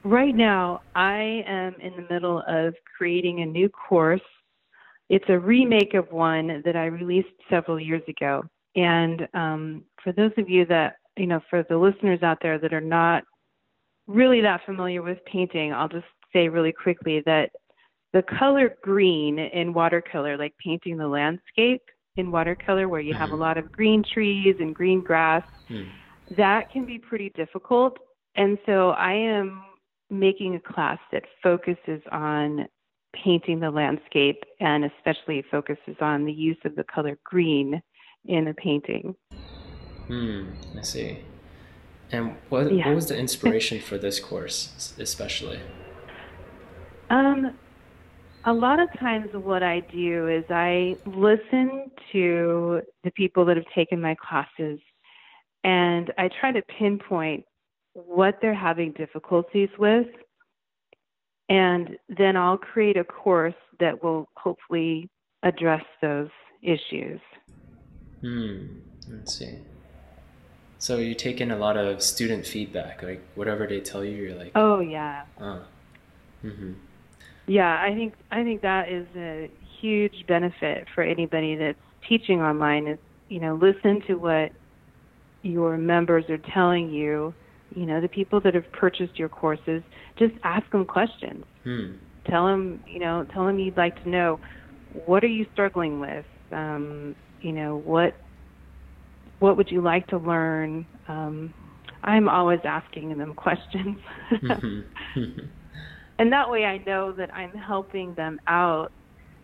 Right 0.04 0.34
now, 0.34 0.82
I 0.94 1.44
am 1.46 1.74
in 1.80 1.94
the 1.96 2.06
middle 2.12 2.42
of 2.48 2.74
creating 2.96 3.42
a 3.42 3.46
new 3.46 3.68
course. 3.68 4.20
It's 5.08 5.24
a 5.28 5.38
remake 5.38 5.94
of 5.94 6.10
one 6.10 6.62
that 6.64 6.76
I 6.76 6.86
released 6.86 7.28
several 7.48 7.78
years 7.78 8.02
ago. 8.08 8.42
And 8.74 9.28
um, 9.34 9.84
for 10.02 10.12
those 10.12 10.32
of 10.38 10.48
you 10.48 10.64
that 10.66 10.96
you 11.16 11.26
know, 11.26 11.40
for 11.50 11.64
the 11.68 11.76
listeners 11.76 12.22
out 12.22 12.38
there 12.42 12.58
that 12.58 12.72
are 12.72 12.80
not 12.80 13.24
really 14.06 14.40
that 14.40 14.60
familiar 14.64 15.02
with 15.02 15.18
painting, 15.30 15.72
I'll 15.72 15.88
just 15.88 16.06
say 16.32 16.48
really 16.48 16.72
quickly 16.72 17.22
that 17.26 17.50
the 18.12 18.22
color 18.38 18.76
green 18.82 19.38
in 19.38 19.72
watercolor, 19.72 20.36
like 20.36 20.54
painting 20.62 20.96
the 20.96 21.06
landscape 21.06 21.82
in 22.16 22.30
watercolor 22.30 22.88
where 22.88 23.00
you 23.00 23.14
have 23.14 23.30
a 23.30 23.32
mm-hmm. 23.32 23.40
lot 23.40 23.58
of 23.58 23.72
green 23.72 24.02
trees 24.12 24.56
and 24.60 24.74
green 24.74 25.02
grass, 25.02 25.44
mm. 25.70 25.88
that 26.36 26.70
can 26.70 26.84
be 26.84 26.98
pretty 26.98 27.32
difficult. 27.34 27.96
And 28.36 28.58
so 28.66 28.90
I 28.90 29.12
am 29.12 29.62
making 30.12 30.54
a 30.54 30.60
class 30.60 30.98
that 31.10 31.24
focuses 31.42 32.02
on 32.12 32.66
painting 33.24 33.60
the 33.60 33.70
landscape 33.70 34.42
and 34.60 34.84
especially 34.84 35.42
focuses 35.50 35.96
on 36.00 36.24
the 36.24 36.32
use 36.32 36.58
of 36.64 36.76
the 36.76 36.84
color 36.84 37.18
green 37.24 37.82
in 38.26 38.48
a 38.48 38.54
painting. 38.54 39.14
Hmm, 40.06 40.50
I 40.78 40.82
see. 40.82 41.18
And 42.10 42.36
what, 42.50 42.72
yeah. 42.72 42.86
what 42.86 42.94
was 42.94 43.06
the 43.06 43.16
inspiration 43.16 43.80
for 43.80 43.96
this 43.96 44.20
course, 44.20 44.94
especially? 44.98 45.60
Um, 47.08 47.56
a 48.44 48.52
lot 48.52 48.80
of 48.80 48.88
times, 48.98 49.28
what 49.32 49.62
I 49.62 49.80
do 49.80 50.28
is 50.28 50.44
I 50.50 50.96
listen 51.06 51.90
to 52.12 52.82
the 53.02 53.10
people 53.12 53.44
that 53.46 53.56
have 53.56 53.66
taken 53.74 54.00
my 54.00 54.14
classes, 54.14 54.78
and 55.64 56.12
I 56.18 56.28
try 56.40 56.52
to 56.52 56.62
pinpoint 56.78 57.44
what 57.94 58.38
they're 58.40 58.54
having 58.54 58.92
difficulties 58.92 59.68
with, 59.78 60.06
and 61.48 61.96
then 62.08 62.36
I'll 62.36 62.58
create 62.58 62.96
a 62.96 63.04
course 63.04 63.54
that 63.80 64.02
will 64.02 64.28
hopefully 64.36 65.10
address 65.42 65.84
those 66.00 66.30
issues. 66.62 67.20
Hmm. 68.20 68.66
Let's 69.08 69.34
see. 69.34 69.58
So 70.78 70.96
you 70.96 71.14
take 71.14 71.40
in 71.40 71.50
a 71.50 71.56
lot 71.56 71.76
of 71.76 72.02
student 72.02 72.46
feedback, 72.46 73.02
like 73.02 73.22
whatever 73.34 73.66
they 73.66 73.80
tell 73.80 74.04
you, 74.04 74.16
you're 74.16 74.34
like, 74.34 74.52
oh 74.54 74.80
yeah. 74.80 75.24
Uh, 75.40 75.60
mm-hmm. 76.44 76.72
Yeah, 77.46 77.80
I 77.80 77.94
think 77.94 78.14
I 78.30 78.42
think 78.42 78.62
that 78.62 78.88
is 78.88 79.06
a 79.16 79.50
huge 79.80 80.26
benefit 80.26 80.86
for 80.94 81.02
anybody 81.04 81.54
that's 81.54 81.78
teaching 82.08 82.40
online. 82.40 82.88
Is 82.88 82.98
you 83.28 83.40
know 83.40 83.54
listen 83.54 84.02
to 84.08 84.14
what 84.14 84.50
your 85.42 85.76
members 85.76 86.24
are 86.28 86.38
telling 86.38 86.90
you. 86.90 87.34
You 87.74 87.86
know 87.86 88.00
the 88.00 88.08
people 88.08 88.40
that 88.42 88.54
have 88.54 88.70
purchased 88.72 89.18
your 89.18 89.28
courses, 89.28 89.82
just 90.18 90.34
ask 90.44 90.68
them 90.70 90.84
questions. 90.84 91.44
Hmm. 91.64 91.92
Tell 92.28 92.46
them 92.46 92.82
you 92.86 92.98
know 92.98 93.26
tell 93.32 93.46
them 93.46 93.58
you'd 93.58 93.76
like 93.76 94.02
to 94.02 94.08
know 94.08 94.40
what 95.06 95.24
are 95.24 95.28
you 95.28 95.46
struggling 95.52 96.00
with. 96.00 96.24
Um, 96.52 97.14
you 97.40 97.52
know 97.52 97.78
what 97.78 98.14
what 99.38 99.56
would 99.56 99.70
you 99.70 99.80
like 99.80 100.06
to 100.08 100.18
learn? 100.18 100.86
Um, 101.08 101.52
I'm 102.04 102.28
always 102.28 102.60
asking 102.64 103.16
them 103.18 103.34
questions. 103.36 103.98
and 106.18 106.32
that 106.32 106.50
way 106.50 106.64
I 106.64 106.78
know 106.86 107.12
that 107.12 107.34
I'm 107.34 107.52
helping 107.52 108.14
them 108.14 108.40
out 108.46 108.92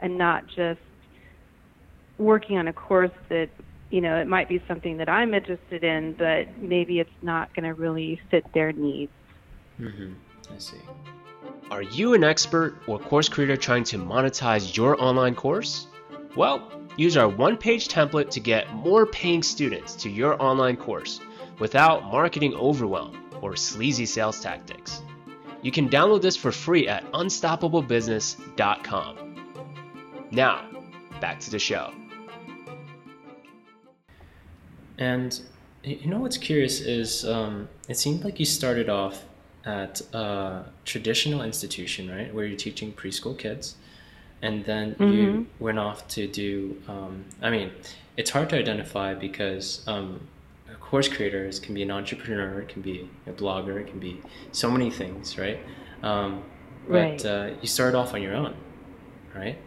and 0.01 0.17
not 0.17 0.47
just 0.55 0.81
working 2.19 2.59
on 2.59 2.69
a 2.69 2.73
course 2.73 3.11
that 3.29 3.49
you 3.91 4.01
know, 4.01 4.17
it 4.17 4.27
might 4.27 4.49
be 4.49 4.63
something 4.69 4.99
that 4.99 5.09
I'm 5.09 5.35
interested 5.35 5.83
in, 5.83 6.13
but 6.13 6.59
maybe 6.59 7.01
it's 7.01 7.11
not 7.23 7.53
going 7.55 7.65
to 7.65 7.75
really 7.75 8.21
fit 8.31 8.45
their 8.53 8.73
needs. 8.73 9.11
Mm-hmm. 9.81 10.13
I 10.55 10.59
see. 10.59 10.77
Are 11.71 11.83
you 11.83 12.15
an 12.15 12.25
expert 12.25 12.77
or 12.87 12.99
course 12.99 13.29
creator 13.29 13.57
trying 13.57 13.85
to 13.85 13.99
monetize 13.99 14.77
your 14.77 15.01
online 15.03 15.35
course? 15.35 15.87
Well, 16.37 16.71
use 16.97 17.17
our 17.17 17.29
one 17.29 17.57
page 17.57 17.89
template 17.89 18.31
to 18.31 18.41
get 18.41 18.73
more 18.75 19.07
paying 19.07 19.43
students 19.43 19.95
to 19.97 20.11
your 20.11 20.41
online 20.43 20.77
course 20.77 21.21
without 21.59 22.05
marketing 22.05 22.55
overwhelm 22.55 23.19
or 23.43 23.57
sleazy 23.57 24.07
sales 24.07 24.41
tactics. 24.41 25.03
You 25.63 25.73
can 25.73 25.89
download 25.89 26.23
this 26.23 26.37
for 26.37 26.53
free 26.53 26.87
at 26.89 27.11
unstoppablebusiness.com. 27.13 29.17
Now, 30.31 30.69
back 31.21 31.41
to 31.41 31.51
the 31.51 31.59
show. 31.59 31.93
And 34.99 35.41
you 35.85 36.07
know 36.07 36.19
what's 36.19 36.37
curious 36.37 36.81
is 36.81 37.25
um, 37.25 37.69
it 37.89 37.97
seemed 37.97 38.25
like 38.25 38.39
you 38.39 38.47
started 38.47 38.89
off 38.89 39.25
at 39.65 40.01
a 40.13 40.65
traditional 40.85 41.43
institution, 41.43 42.11
right, 42.11 42.33
where 42.35 42.45
you're 42.45 42.57
teaching 42.57 42.93
preschool 42.93 43.39
kids, 43.39 43.77
and 44.43 44.65
then 44.65 44.95
mm-hmm. 44.95 45.13
you 45.13 45.47
went 45.59 45.79
off 45.79 46.09
to 46.09 46.27
do. 46.27 46.81
Um, 46.89 47.25
I 47.43 47.51
mean, 47.51 47.71
it's 48.17 48.31
hard 48.31 48.51
to 48.51 48.59
identify 48.59 49.15
because 49.15 49.87
um, 49.87 50.27
course 50.89 51.09
creators 51.09 51.61
can 51.61 51.75
be 51.75 51.83
an 51.83 51.91
entrepreneur, 51.91 52.61
it 52.61 52.69
can 52.69 52.81
be 52.81 53.09
a 53.27 53.33
blogger, 53.33 53.79
it 53.79 53.89
can 53.89 53.99
be 53.99 54.21
so 54.53 54.71
many 54.71 54.91
things, 54.91 55.37
right? 55.37 55.61
Um, 56.03 56.43
but 56.87 56.95
right. 56.95 57.25
Uh, 57.25 57.51
you 57.61 57.69
started 57.69 57.97
off 57.97 58.15
on 58.15 58.23
your 58.23 58.35
own, 58.35 58.55
right? 59.35 59.59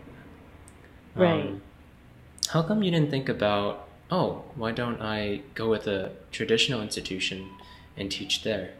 Right. 1.13 1.45
Um, 1.45 1.61
how 2.47 2.63
come 2.63 2.81
you 2.81 2.89
didn't 2.89 3.11
think 3.11 3.29
about, 3.29 3.87
oh, 4.11 4.43
why 4.55 4.71
don't 4.71 5.01
I 5.01 5.41
go 5.55 5.69
with 5.69 5.87
a 5.87 6.11
traditional 6.31 6.81
institution 6.81 7.49
and 7.97 8.11
teach 8.11 8.43
there? 8.43 8.73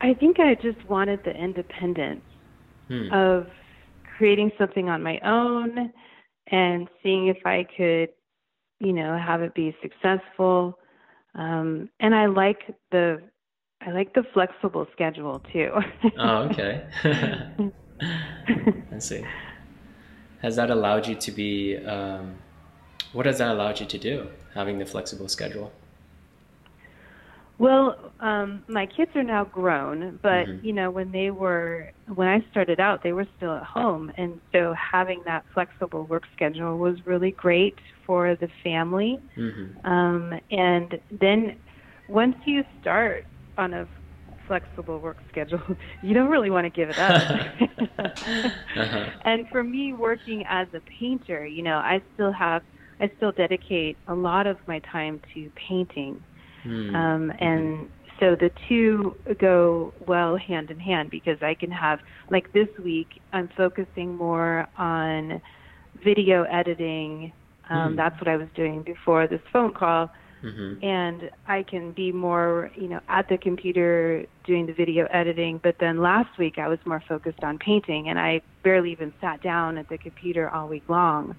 I 0.00 0.14
think 0.14 0.40
I 0.40 0.54
just 0.54 0.84
wanted 0.88 1.20
the 1.24 1.30
independence 1.30 2.24
hmm. 2.88 3.12
of 3.12 3.46
creating 4.16 4.50
something 4.58 4.88
on 4.88 5.02
my 5.02 5.20
own 5.20 5.92
and 6.48 6.88
seeing 7.02 7.28
if 7.28 7.38
I 7.44 7.66
could, 7.76 8.08
you 8.80 8.92
know, 8.92 9.16
have 9.16 9.42
it 9.42 9.54
be 9.54 9.76
successful. 9.80 10.78
Um, 11.34 11.88
and 12.00 12.14
I 12.14 12.26
like 12.26 12.74
the 12.90 13.22
I 13.84 13.90
like 13.90 14.14
the 14.14 14.22
flexible 14.32 14.86
schedule 14.92 15.42
too. 15.52 15.70
oh, 16.18 16.48
okay. 16.50 16.84
I 18.92 18.98
see. 18.98 19.24
Has 20.42 20.56
that 20.56 20.70
allowed 20.70 21.06
you 21.06 21.14
to 21.14 21.30
be? 21.30 21.76
Um, 21.78 22.36
what 23.12 23.26
has 23.26 23.38
that 23.38 23.48
allowed 23.48 23.80
you 23.80 23.86
to 23.86 23.98
do? 23.98 24.28
Having 24.54 24.78
the 24.78 24.86
flexible 24.86 25.28
schedule. 25.28 25.72
Well, 27.58 27.96
um, 28.18 28.64
my 28.66 28.86
kids 28.86 29.12
are 29.14 29.22
now 29.22 29.44
grown, 29.44 30.18
but 30.20 30.46
mm-hmm. 30.46 30.66
you 30.66 30.72
know, 30.72 30.90
when 30.90 31.12
they 31.12 31.30
were 31.30 31.92
when 32.12 32.26
I 32.26 32.44
started 32.50 32.80
out, 32.80 33.04
they 33.04 33.12
were 33.12 33.26
still 33.36 33.52
at 33.52 33.62
home, 33.62 34.12
and 34.16 34.40
so 34.50 34.74
having 34.74 35.22
that 35.26 35.44
flexible 35.54 36.04
work 36.04 36.24
schedule 36.34 36.76
was 36.76 37.06
really 37.06 37.30
great 37.30 37.78
for 38.04 38.34
the 38.34 38.48
family. 38.64 39.20
Mm-hmm. 39.36 39.86
Um, 39.86 40.40
and 40.50 40.98
then 41.12 41.56
once 42.08 42.34
you 42.46 42.64
start 42.80 43.26
on 43.56 43.74
a 43.74 43.86
flexible 44.46 44.98
work 44.98 45.18
schedule, 45.28 45.62
you 46.02 46.14
don't 46.14 46.28
really 46.28 46.50
want 46.50 46.64
to 46.64 46.70
give 46.70 46.90
it 46.90 46.98
up. 46.98 47.22
uh-huh. 47.98 49.10
And 49.24 49.48
for 49.48 49.62
me, 49.62 49.92
working 49.92 50.44
as 50.48 50.68
a 50.74 50.80
painter, 51.00 51.46
you 51.46 51.62
know, 51.62 51.76
I 51.76 52.02
still 52.14 52.32
have 52.32 52.62
I 53.00 53.10
still 53.16 53.32
dedicate 53.32 53.96
a 54.06 54.14
lot 54.14 54.46
of 54.46 54.58
my 54.68 54.80
time 54.80 55.20
to 55.34 55.50
painting 55.68 56.22
Mm. 56.64 56.94
Um, 56.94 57.32
and 57.40 57.88
so 58.20 58.36
the 58.36 58.50
two 58.68 59.16
go 59.40 59.94
well 60.06 60.36
hand 60.36 60.70
in 60.70 60.78
hand 60.78 61.10
because 61.10 61.38
I 61.42 61.54
can 61.54 61.70
have, 61.70 61.98
like 62.30 62.52
this 62.52 62.68
week, 62.82 63.20
I'm 63.32 63.48
focusing 63.56 64.14
more 64.14 64.66
on 64.78 65.40
video 66.04 66.44
editing. 66.44 67.32
Um, 67.70 67.94
mm. 67.94 67.96
That's 67.96 68.18
what 68.20 68.28
I 68.28 68.36
was 68.36 68.48
doing 68.54 68.82
before 68.82 69.26
this 69.26 69.40
phone 69.52 69.74
call. 69.74 70.10
Mm-hmm. 70.42 70.84
And 70.84 71.30
I 71.46 71.62
can 71.62 71.92
be 71.92 72.10
more, 72.12 72.70
you 72.74 72.88
know, 72.88 73.00
at 73.08 73.28
the 73.28 73.38
computer 73.38 74.26
doing 74.44 74.66
the 74.66 74.72
video 74.72 75.06
editing. 75.06 75.60
But 75.62 75.76
then 75.78 76.02
last 76.02 76.36
week 76.38 76.58
I 76.58 76.68
was 76.68 76.78
more 76.84 77.02
focused 77.08 77.42
on 77.44 77.58
painting, 77.58 78.08
and 78.08 78.18
I 78.18 78.40
barely 78.64 78.92
even 78.92 79.12
sat 79.20 79.42
down 79.42 79.78
at 79.78 79.88
the 79.88 79.98
computer 79.98 80.50
all 80.50 80.68
week 80.68 80.84
long. 80.88 81.36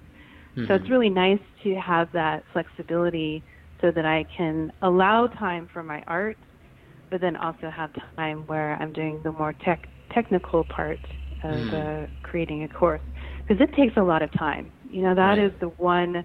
Mm-hmm. 0.56 0.66
So 0.66 0.74
it's 0.74 0.88
really 0.88 1.10
nice 1.10 1.40
to 1.64 1.74
have 1.74 2.10
that 2.12 2.44
flexibility 2.52 3.42
so 3.80 3.90
that 3.90 4.06
I 4.06 4.24
can 4.36 4.72
allow 4.82 5.26
time 5.26 5.68
for 5.72 5.82
my 5.82 6.02
art, 6.06 6.38
but 7.10 7.20
then 7.20 7.36
also 7.36 7.70
have 7.70 7.90
time 8.16 8.44
where 8.46 8.76
I'm 8.80 8.92
doing 8.92 9.20
the 9.22 9.32
more 9.32 9.52
tech 9.52 9.88
technical 10.12 10.64
part 10.64 11.00
of 11.42 11.54
mm. 11.54 12.04
uh, 12.04 12.06
creating 12.22 12.62
a 12.62 12.68
course 12.68 13.00
because 13.46 13.60
it 13.60 13.74
takes 13.74 13.96
a 13.96 14.02
lot 14.02 14.22
of 14.22 14.32
time. 14.32 14.70
You 14.90 15.02
know, 15.02 15.14
that 15.14 15.38
right. 15.38 15.38
is 15.38 15.52
the 15.60 15.68
one 15.68 16.24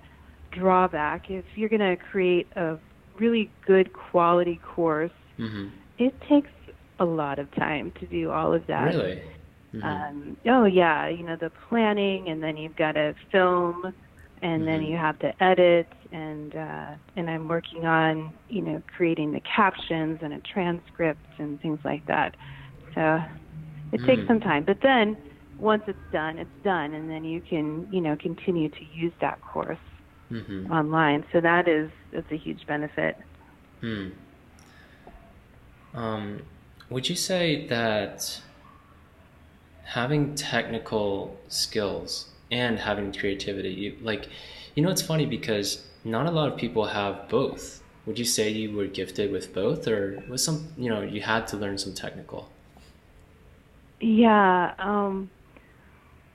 drawback. 0.52 1.30
If 1.30 1.46
you're 1.56 1.70
going 1.70 1.80
to 1.80 1.98
create 2.12 2.48
a 2.56 2.78
really 3.20 3.52
good 3.66 3.92
quality 3.94 4.60
course, 4.76 5.12
mm-hmm. 5.38 5.68
it 5.98 6.14
takes 6.28 6.50
a 7.00 7.06
lot 7.06 7.40
of 7.40 7.54
time 7.56 7.92
to 8.00 8.06
do 8.06 8.32
all 8.32 8.54
of 8.54 8.66
that. 8.68 8.96
Really? 8.96 9.22
Mm-hmm. 9.74 9.84
Um, 9.84 10.38
oh 10.48 10.66
yeah, 10.66 11.08
you 11.08 11.24
know 11.24 11.36
the 11.36 11.52
planning, 11.70 12.30
and 12.30 12.42
then 12.42 12.58
you've 12.58 12.76
got 12.76 12.94
to 12.94 13.14
film 13.32 13.94
and 14.42 14.68
then 14.68 14.82
mm-hmm. 14.82 14.92
you 14.92 14.98
have 14.98 15.20
to 15.20 15.44
edit 15.44 15.88
and 16.12 16.56
uh, 16.56 16.92
and 17.16 17.30
I'm 17.30 17.48
working 17.48 17.86
on 17.86 18.34
you 18.50 18.62
know 18.62 18.82
creating 18.96 19.32
the 19.32 19.42
captions 19.42 20.20
and 20.22 20.34
a 20.34 20.40
transcript 20.40 21.26
and 21.38 21.62
things 21.62 21.80
like 21.84 22.06
that. 22.08 22.36
So 22.96 23.20
it 23.92 24.02
mm. 24.02 24.06
takes 24.06 24.28
some 24.28 24.40
time, 24.40 24.64
but 24.66 24.78
then 24.82 25.18
once 25.60 25.84
it's 25.88 25.98
done, 26.12 26.38
it's 26.38 26.50
done, 26.64 26.94
and 26.94 27.10
then 27.10 27.24
you 27.24 27.42
can 27.42 27.88
you 27.92 28.02
know 28.02 28.16
continue 28.16 28.70
to 28.70 28.84
use 28.94 29.14
that 29.22 29.42
course 29.42 29.78
mm-hmm. 30.32 30.72
online. 30.72 31.26
So 31.32 31.42
that 31.42 31.68
is 31.68 31.90
that's 32.12 32.32
a 32.32 32.38
huge 32.38 32.66
benefit. 32.68 33.18
Hmm. 33.82 34.10
Um, 35.94 36.42
would 36.90 37.10
you 37.10 37.16
say 37.16 37.66
that 37.68 38.42
having 39.90 40.36
technical 40.36 41.36
skills 41.48 42.30
and 42.52 42.80
having 42.80 43.12
creativity. 43.12 43.70
You, 43.70 43.98
like, 44.02 44.28
you 44.76 44.84
know, 44.84 44.90
it's 44.90 45.02
funny 45.02 45.26
because 45.26 45.86
not 46.04 46.26
a 46.26 46.32
lot 46.32 46.52
of 46.52 46.58
people 46.58 46.86
have 46.86 47.28
both. 47.30 47.82
Would 48.06 48.18
you 48.18 48.26
say 48.26 48.50
you 48.50 48.76
were 48.76 48.88
gifted 48.88 49.32
with 49.32 49.54
both, 49.54 49.88
or 49.88 50.24
was 50.30 50.44
some, 50.44 50.70
you 50.78 50.90
know, 50.90 51.02
you 51.02 51.22
had 51.22 51.48
to 51.48 51.58
learn 51.58 51.78
some 51.78 51.94
technical? 51.94 52.50
Yeah, 54.00 54.74
um, 54.80 55.30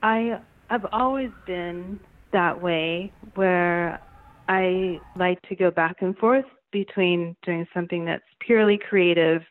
I 0.03 0.39
I've 0.69 0.85
always 0.91 1.31
been 1.45 1.99
that 2.35 2.61
way, 2.61 3.11
where 3.35 3.99
I 4.47 4.99
like 5.15 5.41
to 5.49 5.55
go 5.55 5.71
back 5.71 5.97
and 6.01 6.15
forth 6.17 6.45
between 6.71 7.35
doing 7.43 7.65
something 7.73 8.03
that's 8.03 8.23
purely 8.45 8.77
creative 8.77 9.41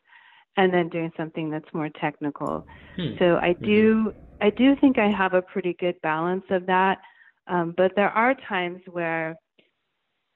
and 0.58 0.72
then 0.72 0.90
doing 0.90 1.10
something 1.16 1.50
that's 1.50 1.72
more 1.72 1.88
technical. 2.00 2.66
Hmm. 2.96 3.14
So 3.18 3.36
I 3.36 3.54
do 3.54 4.06
mm-hmm. 4.08 4.18
I 4.46 4.50
do 4.50 4.76
think 4.80 4.98
I 4.98 5.10
have 5.10 5.32
a 5.32 5.40
pretty 5.40 5.74
good 5.80 5.96
balance 6.02 6.44
of 6.50 6.66
that. 6.66 6.98
Um, 7.46 7.74
but 7.76 7.92
there 7.96 8.10
are 8.10 8.34
times 8.48 8.80
where 8.90 9.36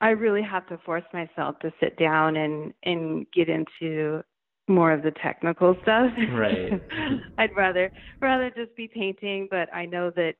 I 0.01 0.09
really 0.09 0.41
have 0.41 0.65
to 0.67 0.79
force 0.79 1.03
myself 1.13 1.59
to 1.59 1.71
sit 1.79 1.97
down 1.97 2.35
and 2.35 2.73
and 2.83 3.27
get 3.31 3.47
into 3.49 4.23
more 4.67 4.91
of 4.91 5.03
the 5.03 5.11
technical 5.23 5.75
stuff. 5.83 6.11
Right. 6.31 6.81
I'd 7.37 7.55
rather 7.55 7.91
rather 8.21 8.49
just 8.49 8.75
be 8.75 8.87
painting, 8.87 9.47
but 9.51 9.71
I 9.73 9.85
know 9.85 10.11
that 10.15 10.33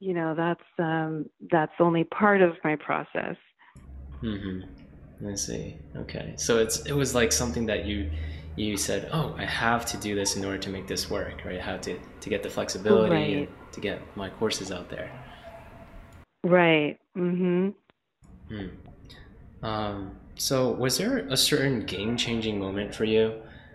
you 0.00 0.14
know 0.14 0.34
that's 0.34 0.64
um 0.78 1.26
that's 1.50 1.72
only 1.78 2.04
part 2.04 2.42
of 2.42 2.54
my 2.64 2.76
process. 2.76 3.36
Mhm. 4.22 4.64
I 5.26 5.34
see. 5.34 5.76
Okay. 5.96 6.34
So 6.36 6.58
it's 6.58 6.80
it 6.86 6.92
was 6.92 7.14
like 7.14 7.30
something 7.30 7.66
that 7.66 7.84
you 7.84 8.10
you 8.56 8.76
said, 8.76 9.08
"Oh, 9.12 9.34
I 9.38 9.44
have 9.44 9.86
to 9.86 9.96
do 9.98 10.14
this 10.14 10.36
in 10.36 10.44
order 10.44 10.58
to 10.58 10.70
make 10.70 10.86
this 10.86 11.10
work, 11.10 11.44
right? 11.44 11.60
How 11.60 11.76
to 11.76 11.98
to 12.20 12.28
get 12.30 12.42
the 12.42 12.50
flexibility 12.50 13.14
right. 13.14 13.48
and 13.48 13.72
to 13.72 13.80
get 13.80 14.00
my 14.16 14.30
courses 14.30 14.72
out 14.72 14.88
there." 14.88 15.10
Right. 16.42 16.98
Mhm. 17.16 17.74
Hmm. 18.48 18.66
Um, 19.62 20.16
so, 20.36 20.70
was 20.70 20.96
there 20.96 21.18
a 21.18 21.36
certain 21.36 21.84
game-changing 21.84 22.58
moment 22.58 22.94
for 22.94 23.04
you? 23.04 23.34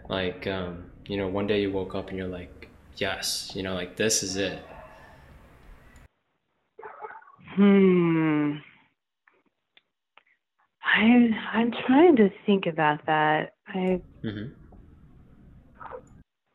Like, 0.09 0.47
um, 0.47 0.85
you 1.07 1.17
know, 1.17 1.27
one 1.27 1.45
day 1.45 1.61
you 1.61 1.71
woke 1.71 1.93
up 1.93 2.09
and 2.09 2.17
you're 2.17 2.27
like, 2.27 2.69
"Yes, 2.97 3.51
you 3.53 3.61
know, 3.61 3.75
like 3.75 3.95
this 3.95 4.23
is 4.23 4.35
it." 4.35 4.63
Hmm. 7.55 8.53
I 10.83 11.29
I'm 11.53 11.71
trying 11.87 12.15
to 12.17 12.29
think 12.45 12.65
about 12.65 13.05
that. 13.05 13.53
I 13.67 14.01
mm-hmm. 14.23 14.53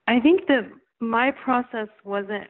I 0.07 0.21
think 0.21 0.47
that 0.49 0.71
my 1.01 1.31
process 1.31 1.89
wasn't 2.05 2.45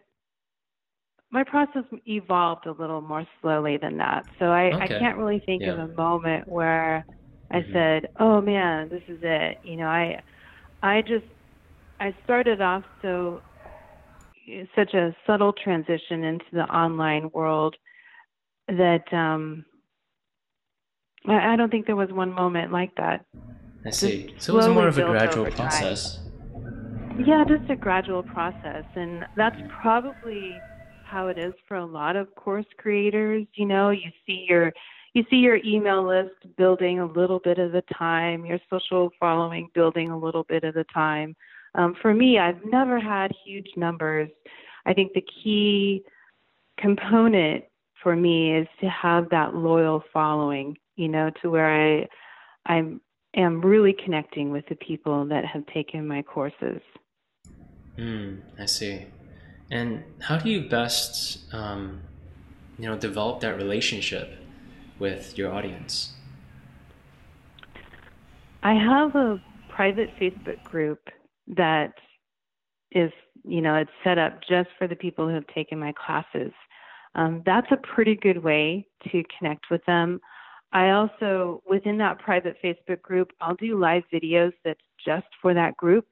my 1.31 1.45
process 1.45 1.85
evolved 2.07 2.67
a 2.67 2.73
little 2.73 3.01
more 3.01 3.27
slowly 3.41 3.77
than 3.77 3.99
that. 3.99 4.25
So 4.39 4.47
I, 4.47 4.73
okay. 4.75 4.97
I 4.97 4.99
can't 4.99 5.17
really 5.17 5.41
think 5.47 5.63
yeah. 5.63 5.73
of 5.73 5.79
a 5.79 5.95
moment 5.95 6.49
where 6.49 7.05
I 7.51 7.61
mm-hmm. 7.61 7.73
said, 7.73 8.09
"Oh 8.19 8.41
man, 8.41 8.89
this 8.89 9.03
is 9.09 9.21
it." 9.23 9.59
You 9.63 9.77
know, 9.77 9.87
I 9.87 10.23
I 10.83 11.03
just 11.03 11.27
I 12.01 12.15
started 12.25 12.61
off 12.61 12.83
so 13.03 13.43
such 14.75 14.95
a 14.95 15.15
subtle 15.27 15.53
transition 15.53 16.25
into 16.25 16.47
the 16.53 16.65
online 16.65 17.31
world 17.33 17.77
that 18.77 19.13
um 19.13 19.65
I, 21.27 21.53
I 21.53 21.57
don't 21.57 21.71
think 21.71 21.87
there 21.87 21.97
was 21.97 22.11
one 22.11 22.33
moment 22.33 22.73
like 22.73 22.95
that. 22.97 23.25
I 23.85 23.91
see. 23.91 24.35
So 24.39 24.55
it 24.55 24.57
was 24.57 24.69
more 24.69 24.89
of 24.89 24.99
a 24.99 25.03
gradual 25.03 25.51
process. 25.51 26.19
Yeah, 27.27 27.45
just 27.47 27.71
a 27.71 27.77
gradual 27.77 28.23
process. 28.23 28.85
And 28.95 29.25
that's 29.37 29.57
probably 29.83 30.55
how 31.05 31.29
it 31.29 31.39
is 31.39 31.53
for 31.67 31.77
a 31.77 31.85
lot 31.85 32.17
of 32.17 32.35
course 32.35 32.67
creators. 32.79 33.47
You 33.55 33.67
know, 33.67 33.91
you 33.91 34.11
see 34.27 34.47
your 34.49 34.73
you 35.13 35.25
see 35.29 35.37
your 35.37 35.59
email 35.65 36.07
list 36.07 36.57
building 36.57 37.01
a 37.01 37.07
little 37.07 37.41
bit 37.41 37.59
at 37.59 37.75
a 37.75 37.83
time, 37.99 38.47
your 38.47 38.61
social 38.71 39.11
following 39.19 39.69
building 39.75 40.11
a 40.11 40.19
little 40.19 40.45
bit 40.45 40.63
at 40.63 40.77
a 40.77 40.85
time. 40.85 41.35
Um, 41.75 41.95
for 42.01 42.15
me, 42.15 42.39
I've 42.39 42.65
never 42.65 42.99
had 42.99 43.33
huge 43.45 43.69
numbers. 43.77 44.31
I 44.87 44.95
think 44.95 45.13
the 45.13 45.25
key 45.43 46.05
component 46.79 47.65
for 48.03 48.17
me 48.17 48.57
is 48.57 48.67
to 48.81 48.89
have 48.89 49.29
that 49.31 49.55
loyal 49.55 50.03
following, 50.13 50.77
you 50.97 51.09
know, 51.09 51.31
to 51.43 51.51
where 51.51 51.71
I 51.71 52.09
I'm 52.67 53.01
am 53.37 53.61
really 53.61 53.95
connecting 54.05 54.51
with 54.51 54.65
the 54.69 54.75
people 54.77 55.25
that 55.27 55.45
have 55.45 55.65
taken 55.67 56.07
my 56.07 56.23
courses. 56.23 56.81
Hmm, 57.97 58.37
I 58.59 58.67
see. 58.67 59.07
And 59.71 60.03
how 60.21 60.37
do 60.37 60.51
you 60.51 60.69
best, 60.69 61.53
um, 61.55 62.01
you 62.79 62.87
know, 62.87 62.99
develop 62.99 63.41
that 63.41 63.57
relationship 63.57 64.39
with 64.99 65.39
your 65.39 65.53
audience? 65.53 66.13
I 68.63 68.75
have 68.75 69.15
a 69.15 69.41
private 69.69 70.11
Facebook 70.21 70.63
group 70.65 70.99
that 71.49 71.93
is, 72.91 73.13
you 73.45 73.61
know, 73.61 73.77
it's 73.77 73.91
set 74.03 74.19
up 74.19 74.41
just 74.49 74.69
for 74.77 74.89
the 74.89 74.97
people 74.97 75.29
who 75.29 75.35
have 75.35 75.47
taken 75.55 75.79
my 75.79 75.93
classes. 75.93 76.53
Um, 77.15 77.43
that's 77.45 77.71
a 77.73 77.77
pretty 77.95 78.15
good 78.15 78.43
way 78.43 78.87
to 79.11 79.23
connect 79.39 79.67
with 79.71 79.85
them. 79.87 80.21
I 80.73 80.91
also, 80.91 81.63
within 81.69 81.99
that 81.99 82.21
private 82.21 82.57
Facebook 82.63 83.03
group, 83.03 83.33
I'll 83.41 83.57
do 83.57 83.79
live 83.79 84.05
videos 84.13 84.53
that's 84.65 84.81
just 85.05 85.27
for 85.43 85.53
that 85.55 85.77
group. 85.77 86.07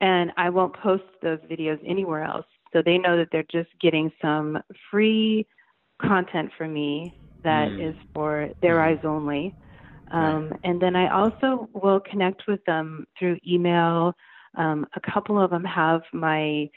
And 0.00 0.32
I 0.36 0.50
won't 0.50 0.74
post 0.74 1.04
those 1.22 1.38
videos 1.50 1.78
anywhere 1.86 2.24
else. 2.24 2.46
So 2.72 2.82
they 2.84 2.98
know 2.98 3.16
that 3.16 3.28
they're 3.32 3.44
just 3.50 3.70
getting 3.80 4.12
some 4.20 4.58
free 4.90 5.46
content 6.00 6.50
from 6.56 6.72
me 6.72 7.18
that 7.44 7.68
mm. 7.68 7.90
is 7.90 7.96
for 8.14 8.50
their 8.60 8.76
mm. 8.76 8.86
eyes 8.88 9.04
only. 9.04 9.54
Um, 10.10 10.48
right. 10.48 10.60
And 10.64 10.82
then 10.82 10.96
I 10.96 11.12
also 11.12 11.68
will 11.72 12.00
connect 12.00 12.46
with 12.46 12.64
them 12.64 13.06
through 13.18 13.38
email. 13.46 14.14
Um, 14.56 14.86
a 14.96 15.12
couple 15.12 15.40
of 15.40 15.50
them 15.50 15.64
have 15.64 16.02
my 16.12 16.68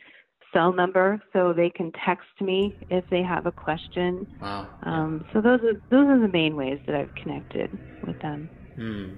cell 0.54 0.74
number 0.74 1.22
so 1.34 1.54
they 1.54 1.70
can 1.70 1.92
text 2.06 2.30
me 2.40 2.76
if 2.90 3.04
they 3.10 3.22
have 3.22 3.46
a 3.46 3.52
question. 3.52 4.28
Wow. 4.42 4.68
Um, 4.84 5.26
so 5.34 5.42
those 5.42 5.60
are 5.62 5.74
those 5.90 6.08
are 6.08 6.20
the 6.20 6.32
main 6.32 6.56
ways 6.56 6.80
that 6.86 6.96
I've 6.96 7.14
connected 7.16 7.70
with 8.06 8.20
them. 8.20 8.50
Hmm. 8.76 9.10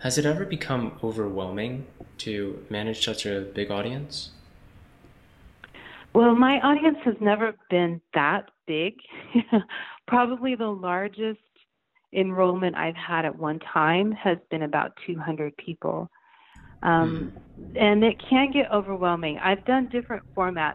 Has 0.00 0.18
it 0.18 0.26
ever 0.26 0.44
become 0.44 0.98
overwhelming 1.02 1.86
to 2.18 2.64
manage 2.70 3.04
such 3.04 3.26
a 3.26 3.40
big 3.40 3.70
audience? 3.70 4.30
Well, 6.14 6.34
my 6.34 6.60
audience 6.60 6.98
has 7.04 7.14
never 7.20 7.54
been 7.70 8.00
that 8.14 8.50
big. 8.66 8.94
Probably 10.06 10.54
the 10.54 10.68
largest 10.68 11.40
enrollment 12.12 12.76
I've 12.76 12.96
had 12.96 13.24
at 13.24 13.36
one 13.36 13.58
time 13.58 14.12
has 14.12 14.38
been 14.50 14.62
about 14.62 14.92
200 15.06 15.56
people. 15.56 16.10
Um, 16.86 17.32
mm. 17.60 17.82
And 17.82 18.04
it 18.04 18.16
can 18.30 18.50
get 18.52 18.70
overwhelming. 18.72 19.38
I've 19.38 19.64
done 19.64 19.88
different 19.88 20.22
formats 20.34 20.74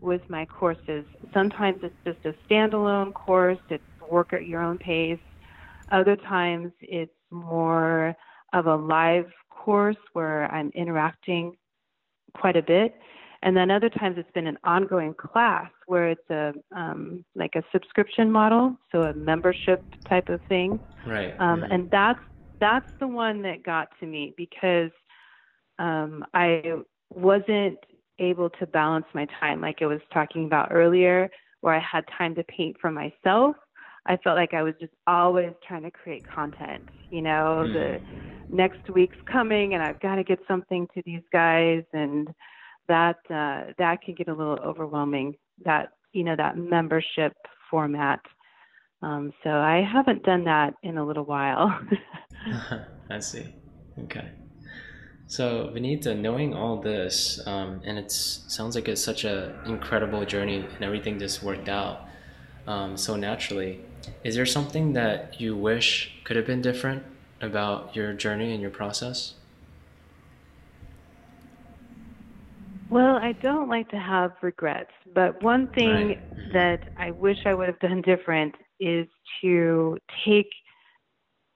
with 0.00 0.20
my 0.28 0.44
courses. 0.44 1.04
Sometimes 1.32 1.78
it's 1.82 1.94
just 2.04 2.18
a 2.24 2.34
standalone 2.48 3.12
course, 3.14 3.58
it's 3.70 3.82
work 4.10 4.32
at 4.32 4.46
your 4.46 4.62
own 4.62 4.78
pace. 4.78 5.18
Other 5.90 6.16
times 6.16 6.72
it's 6.80 7.12
more 7.30 8.14
of 8.52 8.66
a 8.66 8.76
live 8.76 9.26
course 9.50 9.96
where 10.12 10.52
I'm 10.52 10.70
interacting 10.74 11.56
quite 12.34 12.56
a 12.56 12.62
bit. 12.62 12.94
And 13.42 13.56
then 13.56 13.70
other 13.70 13.88
times 13.88 14.16
it's 14.18 14.30
been 14.32 14.46
an 14.46 14.58
ongoing 14.64 15.14
class 15.14 15.70
where 15.86 16.08
it's 16.10 16.30
a 16.30 16.52
um, 16.74 17.24
like 17.34 17.54
a 17.54 17.62
subscription 17.70 18.30
model, 18.30 18.76
so 18.90 19.02
a 19.02 19.14
membership 19.14 19.84
type 20.08 20.28
of 20.28 20.40
thing. 20.48 20.80
Right. 21.06 21.34
Um. 21.38 21.62
And 21.64 21.90
that's 21.90 22.18
that's 22.60 22.90
the 22.98 23.06
one 23.06 23.42
that 23.42 23.62
got 23.62 23.88
to 24.00 24.06
me 24.06 24.34
because 24.36 24.90
um, 25.78 26.24
I 26.34 26.62
wasn't 27.14 27.78
able 28.18 28.50
to 28.50 28.66
balance 28.66 29.06
my 29.14 29.26
time 29.40 29.60
like 29.60 29.78
I 29.82 29.86
was 29.86 30.00
talking 30.12 30.46
about 30.46 30.68
earlier, 30.72 31.28
where 31.60 31.74
I 31.74 31.80
had 31.80 32.04
time 32.16 32.34
to 32.36 32.44
paint 32.44 32.76
for 32.80 32.90
myself. 32.90 33.56
I 34.06 34.16
felt 34.22 34.36
like 34.36 34.54
I 34.54 34.62
was 34.62 34.74
just 34.80 34.92
always 35.06 35.52
trying 35.66 35.82
to 35.82 35.90
create 35.90 36.24
content. 36.32 36.88
You 37.10 37.22
know, 37.22 37.64
mm. 37.66 37.72
the 37.72 38.54
next 38.54 38.88
week's 38.94 39.16
coming, 39.30 39.74
and 39.74 39.82
I've 39.82 40.00
got 40.00 40.16
to 40.16 40.24
get 40.24 40.38
something 40.46 40.86
to 40.94 41.02
these 41.04 41.22
guys, 41.32 41.82
and 41.92 42.28
that 42.88 43.16
uh, 43.30 43.72
that 43.78 44.02
can 44.02 44.14
get 44.14 44.28
a 44.28 44.34
little 44.34 44.58
overwhelming. 44.64 45.34
That 45.64 45.90
you 46.12 46.24
know 46.24 46.36
that 46.36 46.56
membership 46.56 47.32
format. 47.70 48.20
Um, 49.02 49.32
so 49.44 49.50
I 49.50 49.82
haven't 49.82 50.22
done 50.22 50.44
that 50.44 50.74
in 50.82 50.96
a 50.98 51.06
little 51.06 51.24
while. 51.24 51.78
I 53.10 53.18
see. 53.18 53.54
Okay. 54.04 54.30
So 55.28 55.72
Vinita, 55.74 56.14
knowing 56.16 56.54
all 56.54 56.80
this, 56.80 57.44
um, 57.46 57.80
and 57.84 57.98
it 57.98 58.12
sounds 58.12 58.76
like 58.76 58.88
it's 58.88 59.02
such 59.02 59.24
an 59.24 59.54
incredible 59.66 60.24
journey, 60.24 60.64
and 60.74 60.84
everything 60.84 61.18
just 61.18 61.42
worked 61.42 61.68
out 61.68 62.08
um, 62.66 62.96
so 62.96 63.16
naturally. 63.16 63.80
Is 64.22 64.36
there 64.36 64.46
something 64.46 64.92
that 64.92 65.40
you 65.40 65.56
wish 65.56 66.12
could 66.24 66.36
have 66.36 66.46
been 66.46 66.62
different 66.62 67.02
about 67.40 67.96
your 67.96 68.12
journey 68.12 68.52
and 68.52 68.60
your 68.60 68.70
process? 68.70 69.34
Well, 72.88 73.16
I 73.16 73.32
don't 73.32 73.68
like 73.68 73.88
to 73.90 73.98
have 73.98 74.30
regrets, 74.42 74.92
but 75.12 75.42
one 75.42 75.66
thing 75.72 76.08
right. 76.08 76.52
that 76.52 76.80
I 76.96 77.10
wish 77.10 77.38
I 77.44 77.52
would 77.52 77.66
have 77.66 77.80
done 77.80 78.00
different 78.02 78.54
is 78.78 79.08
to 79.42 79.98
take. 80.24 80.46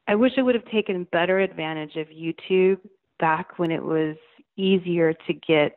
I 0.09 0.17
wish 0.17 0.33
I 0.37 0.43
would 0.43 0.57
have 0.57 0.69
taken 0.73 1.07
better 1.13 1.39
advantage 1.39 1.95
of 1.95 2.09
YouTube 2.09 2.79
back 3.21 3.59
when 3.59 3.71
it 3.71 3.83
was 3.83 4.17
easier 4.57 5.13
to 5.13 5.33
get 5.35 5.77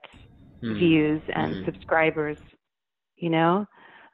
mm. 0.64 0.78
views 0.80 1.22
and 1.36 1.56
mm. 1.56 1.66
subscribers, 1.66 2.38
you 3.18 3.30
know? 3.30 3.66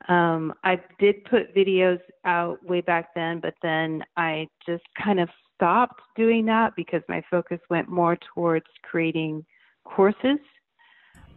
Um, 0.08 0.54
I 0.64 0.82
did 0.98 1.24
put 1.26 1.56
videos 1.56 2.00
out 2.26 2.64
way 2.66 2.82
back 2.82 3.10
then, 3.16 3.40
but 3.40 3.54
then 3.62 4.04
I 4.18 4.48
just 4.66 4.84
kind 5.02 5.20
of 5.20 5.30
stopped 5.56 6.02
doing 6.16 6.46
that 6.46 6.74
because 6.76 7.04
my 7.08 7.22
focus 7.30 7.60
went 7.70 7.90
more 7.90 8.18
towards 8.34 8.66
creating 8.84 9.46
courses. 9.84 10.40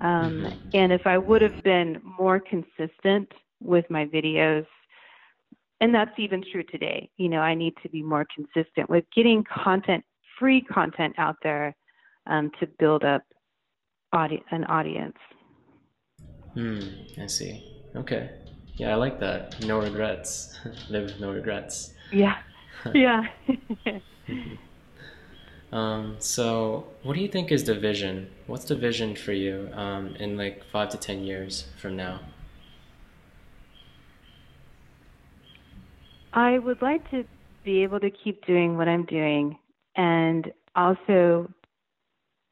Um, 0.00 0.44
mm-hmm. 0.44 0.68
and 0.74 0.92
if 0.92 1.06
I 1.06 1.18
would 1.18 1.42
have 1.42 1.62
been 1.62 2.00
more 2.18 2.40
consistent 2.40 3.30
with 3.60 3.88
my 3.90 4.06
videos, 4.06 4.66
and 5.80 5.94
that's 5.94 6.16
even 6.18 6.44
true 6.50 6.62
today, 6.62 7.10
you 7.16 7.28
know, 7.28 7.40
I 7.40 7.54
need 7.54 7.74
to 7.82 7.88
be 7.88 8.02
more 8.02 8.26
consistent 8.34 8.88
with 8.88 9.04
getting 9.14 9.44
content, 9.44 10.04
free 10.38 10.60
content 10.60 11.14
out 11.18 11.36
there 11.42 11.74
um, 12.26 12.50
to 12.60 12.66
build 12.78 13.04
up 13.04 13.22
audi- 14.12 14.44
an 14.50 14.64
audience. 14.64 15.16
Hmm, 16.54 16.80
I 17.20 17.26
see. 17.26 17.64
Okay. 17.96 18.30
Yeah, 18.76 18.92
I 18.92 18.94
like 18.96 19.20
that. 19.20 19.64
No 19.64 19.80
regrets. 19.80 20.58
Live 20.88 21.04
with 21.04 21.20
no 21.20 21.32
regrets. 21.32 21.94
Yeah. 22.10 22.36
Yeah. 22.94 23.22
um, 25.72 26.16
so, 26.18 26.88
what 27.04 27.14
do 27.14 27.20
you 27.20 27.28
think 27.28 27.52
is 27.52 27.62
the 27.62 27.76
vision? 27.76 28.28
What's 28.48 28.64
the 28.64 28.74
vision 28.74 29.14
for 29.14 29.32
you 29.32 29.70
um, 29.74 30.16
in 30.16 30.36
like 30.36 30.64
five 30.72 30.88
to 30.88 30.96
ten 30.96 31.22
years 31.22 31.66
from 31.80 31.96
now? 31.96 32.20
I 36.32 36.58
would 36.58 36.82
like 36.82 37.08
to 37.10 37.24
be 37.64 37.82
able 37.82 38.00
to 38.00 38.10
keep 38.10 38.44
doing 38.46 38.76
what 38.76 38.88
I'm 38.88 39.04
doing 39.04 39.58
and 39.96 40.50
also 40.74 41.48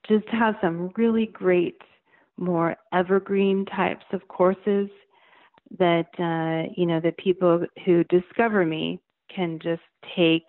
just 0.08 0.28
have 0.28 0.54
some 0.60 0.90
really 0.96 1.26
great, 1.26 1.80
more 2.36 2.76
evergreen 2.92 3.64
types 3.66 4.04
of 4.12 4.26
courses 4.28 4.88
that 5.78 6.08
uh, 6.18 6.72
you 6.76 6.86
know 6.86 7.00
that 7.00 7.16
people 7.18 7.64
who 7.84 8.04
discover 8.04 8.64
me 8.64 9.00
can 9.34 9.58
just 9.62 9.82
take, 10.16 10.46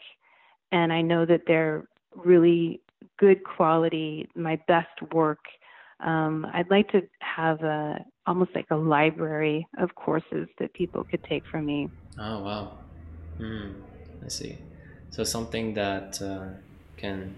and 0.72 0.92
I 0.92 1.02
know 1.02 1.26
that 1.26 1.42
they're 1.46 1.88
really 2.16 2.82
good 3.20 3.44
quality, 3.44 4.30
my 4.36 4.60
best 4.68 5.02
work. 5.14 5.40
Um, 6.00 6.48
I'd 6.54 6.70
like 6.72 6.90
to 6.90 7.02
have 7.20 7.62
a 7.62 8.04
almost 8.26 8.52
like 8.56 8.66
a 8.72 8.76
library 8.76 9.68
of 9.78 9.94
courses 9.96 10.48
that 10.60 10.74
people 10.74 11.04
could 11.04 11.24
take 11.30 11.44
from 11.52 11.66
me. 11.66 11.90
Oh 12.18 12.44
wow, 12.44 12.78
hmm, 13.38 13.72
I 14.26 14.30
see. 14.30 14.58
So 15.12 15.24
something 15.24 15.74
that 15.76 16.22
uh, 16.22 16.58
can 16.98 17.36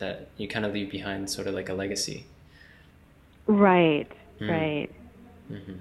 that 0.00 0.28
you 0.36 0.48
kind 0.48 0.66
of 0.66 0.72
leave 0.72 0.90
behind, 0.90 1.30
sort 1.30 1.46
of 1.46 1.54
like 1.54 1.68
a 1.68 1.74
legacy. 1.74 2.26
Right. 3.46 4.10
Mm. 4.40 4.50
Right. 4.50 4.90
Mm-hmm. 5.50 5.74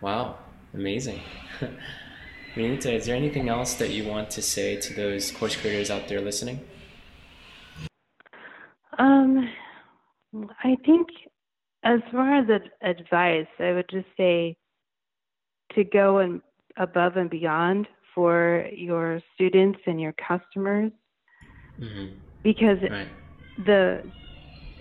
Wow, 0.00 0.38
amazing. 0.74 1.20
Renita, 2.54 2.92
is 2.92 3.06
there 3.06 3.16
anything 3.16 3.48
else 3.48 3.74
that 3.74 3.90
you 3.90 4.06
want 4.06 4.30
to 4.30 4.42
say 4.42 4.76
to 4.80 4.94
those 4.94 5.30
course 5.30 5.56
creators 5.56 5.90
out 5.90 6.08
there 6.08 6.20
listening? 6.20 6.60
Um, 8.98 9.48
I 10.64 10.76
think 10.84 11.08
as 11.84 12.00
far 12.10 12.38
as 12.38 12.46
advice, 12.82 13.46
I 13.58 13.72
would 13.72 13.88
just 13.90 14.08
say 14.16 14.56
to 15.74 15.84
go 15.84 16.18
and 16.18 16.40
above 16.78 17.16
and 17.16 17.30
beyond 17.30 17.86
for 18.14 18.66
your 18.72 19.20
students 19.34 19.78
and 19.86 20.00
your 20.00 20.14
customers 20.14 20.90
mm-hmm. 21.78 22.14
Because 22.46 22.78
right. 22.88 23.08
the 23.66 24.02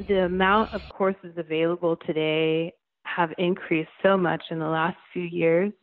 the 0.08 0.26
amount 0.26 0.72
of 0.74 0.82
courses 0.90 1.34
available 1.36 1.98
today 2.06 2.72
have 3.06 3.32
increased 3.40 3.90
so 4.04 4.16
much 4.16 4.44
in 4.52 4.60
the 4.60 4.68
last 4.68 4.98
few 5.12 5.24
years. 5.24 5.74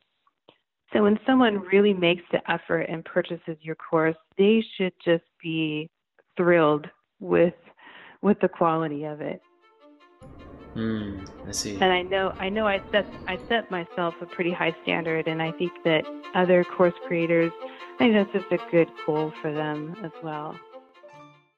So 0.92 1.02
when 1.02 1.18
someone 1.26 1.58
really 1.72 1.94
makes 1.94 2.22
the 2.30 2.38
effort 2.48 2.82
and 2.82 3.04
purchases 3.04 3.56
your 3.62 3.74
course, 3.74 4.14
they 4.38 4.62
should 4.76 4.92
just 5.04 5.24
be 5.42 5.90
thrilled 6.36 6.86
with 7.18 7.54
with 8.20 8.38
the 8.40 8.48
quality 8.48 9.04
of 9.04 9.20
it. 9.20 9.40
Mm, 10.76 11.28
I 11.48 11.52
see. 11.52 11.78
And 11.80 11.92
I 11.92 12.02
know 12.02 12.32
I 12.38 12.48
know 12.48 12.68
I 12.68 12.80
set 12.92 13.06
I 13.26 13.38
set 13.48 13.68
myself 13.72 14.14
a 14.20 14.26
pretty 14.26 14.52
high 14.52 14.76
standard 14.84 15.26
and 15.26 15.42
I 15.42 15.50
think 15.52 15.72
that 15.84 16.04
other 16.36 16.62
course 16.62 16.94
creators 17.08 17.50
I 17.94 17.98
think 17.98 18.14
that's 18.14 18.32
just 18.32 18.52
a 18.52 18.70
good 18.70 18.88
goal 19.04 19.32
for 19.42 19.52
them 19.52 19.96
as 20.04 20.12
well. 20.22 20.54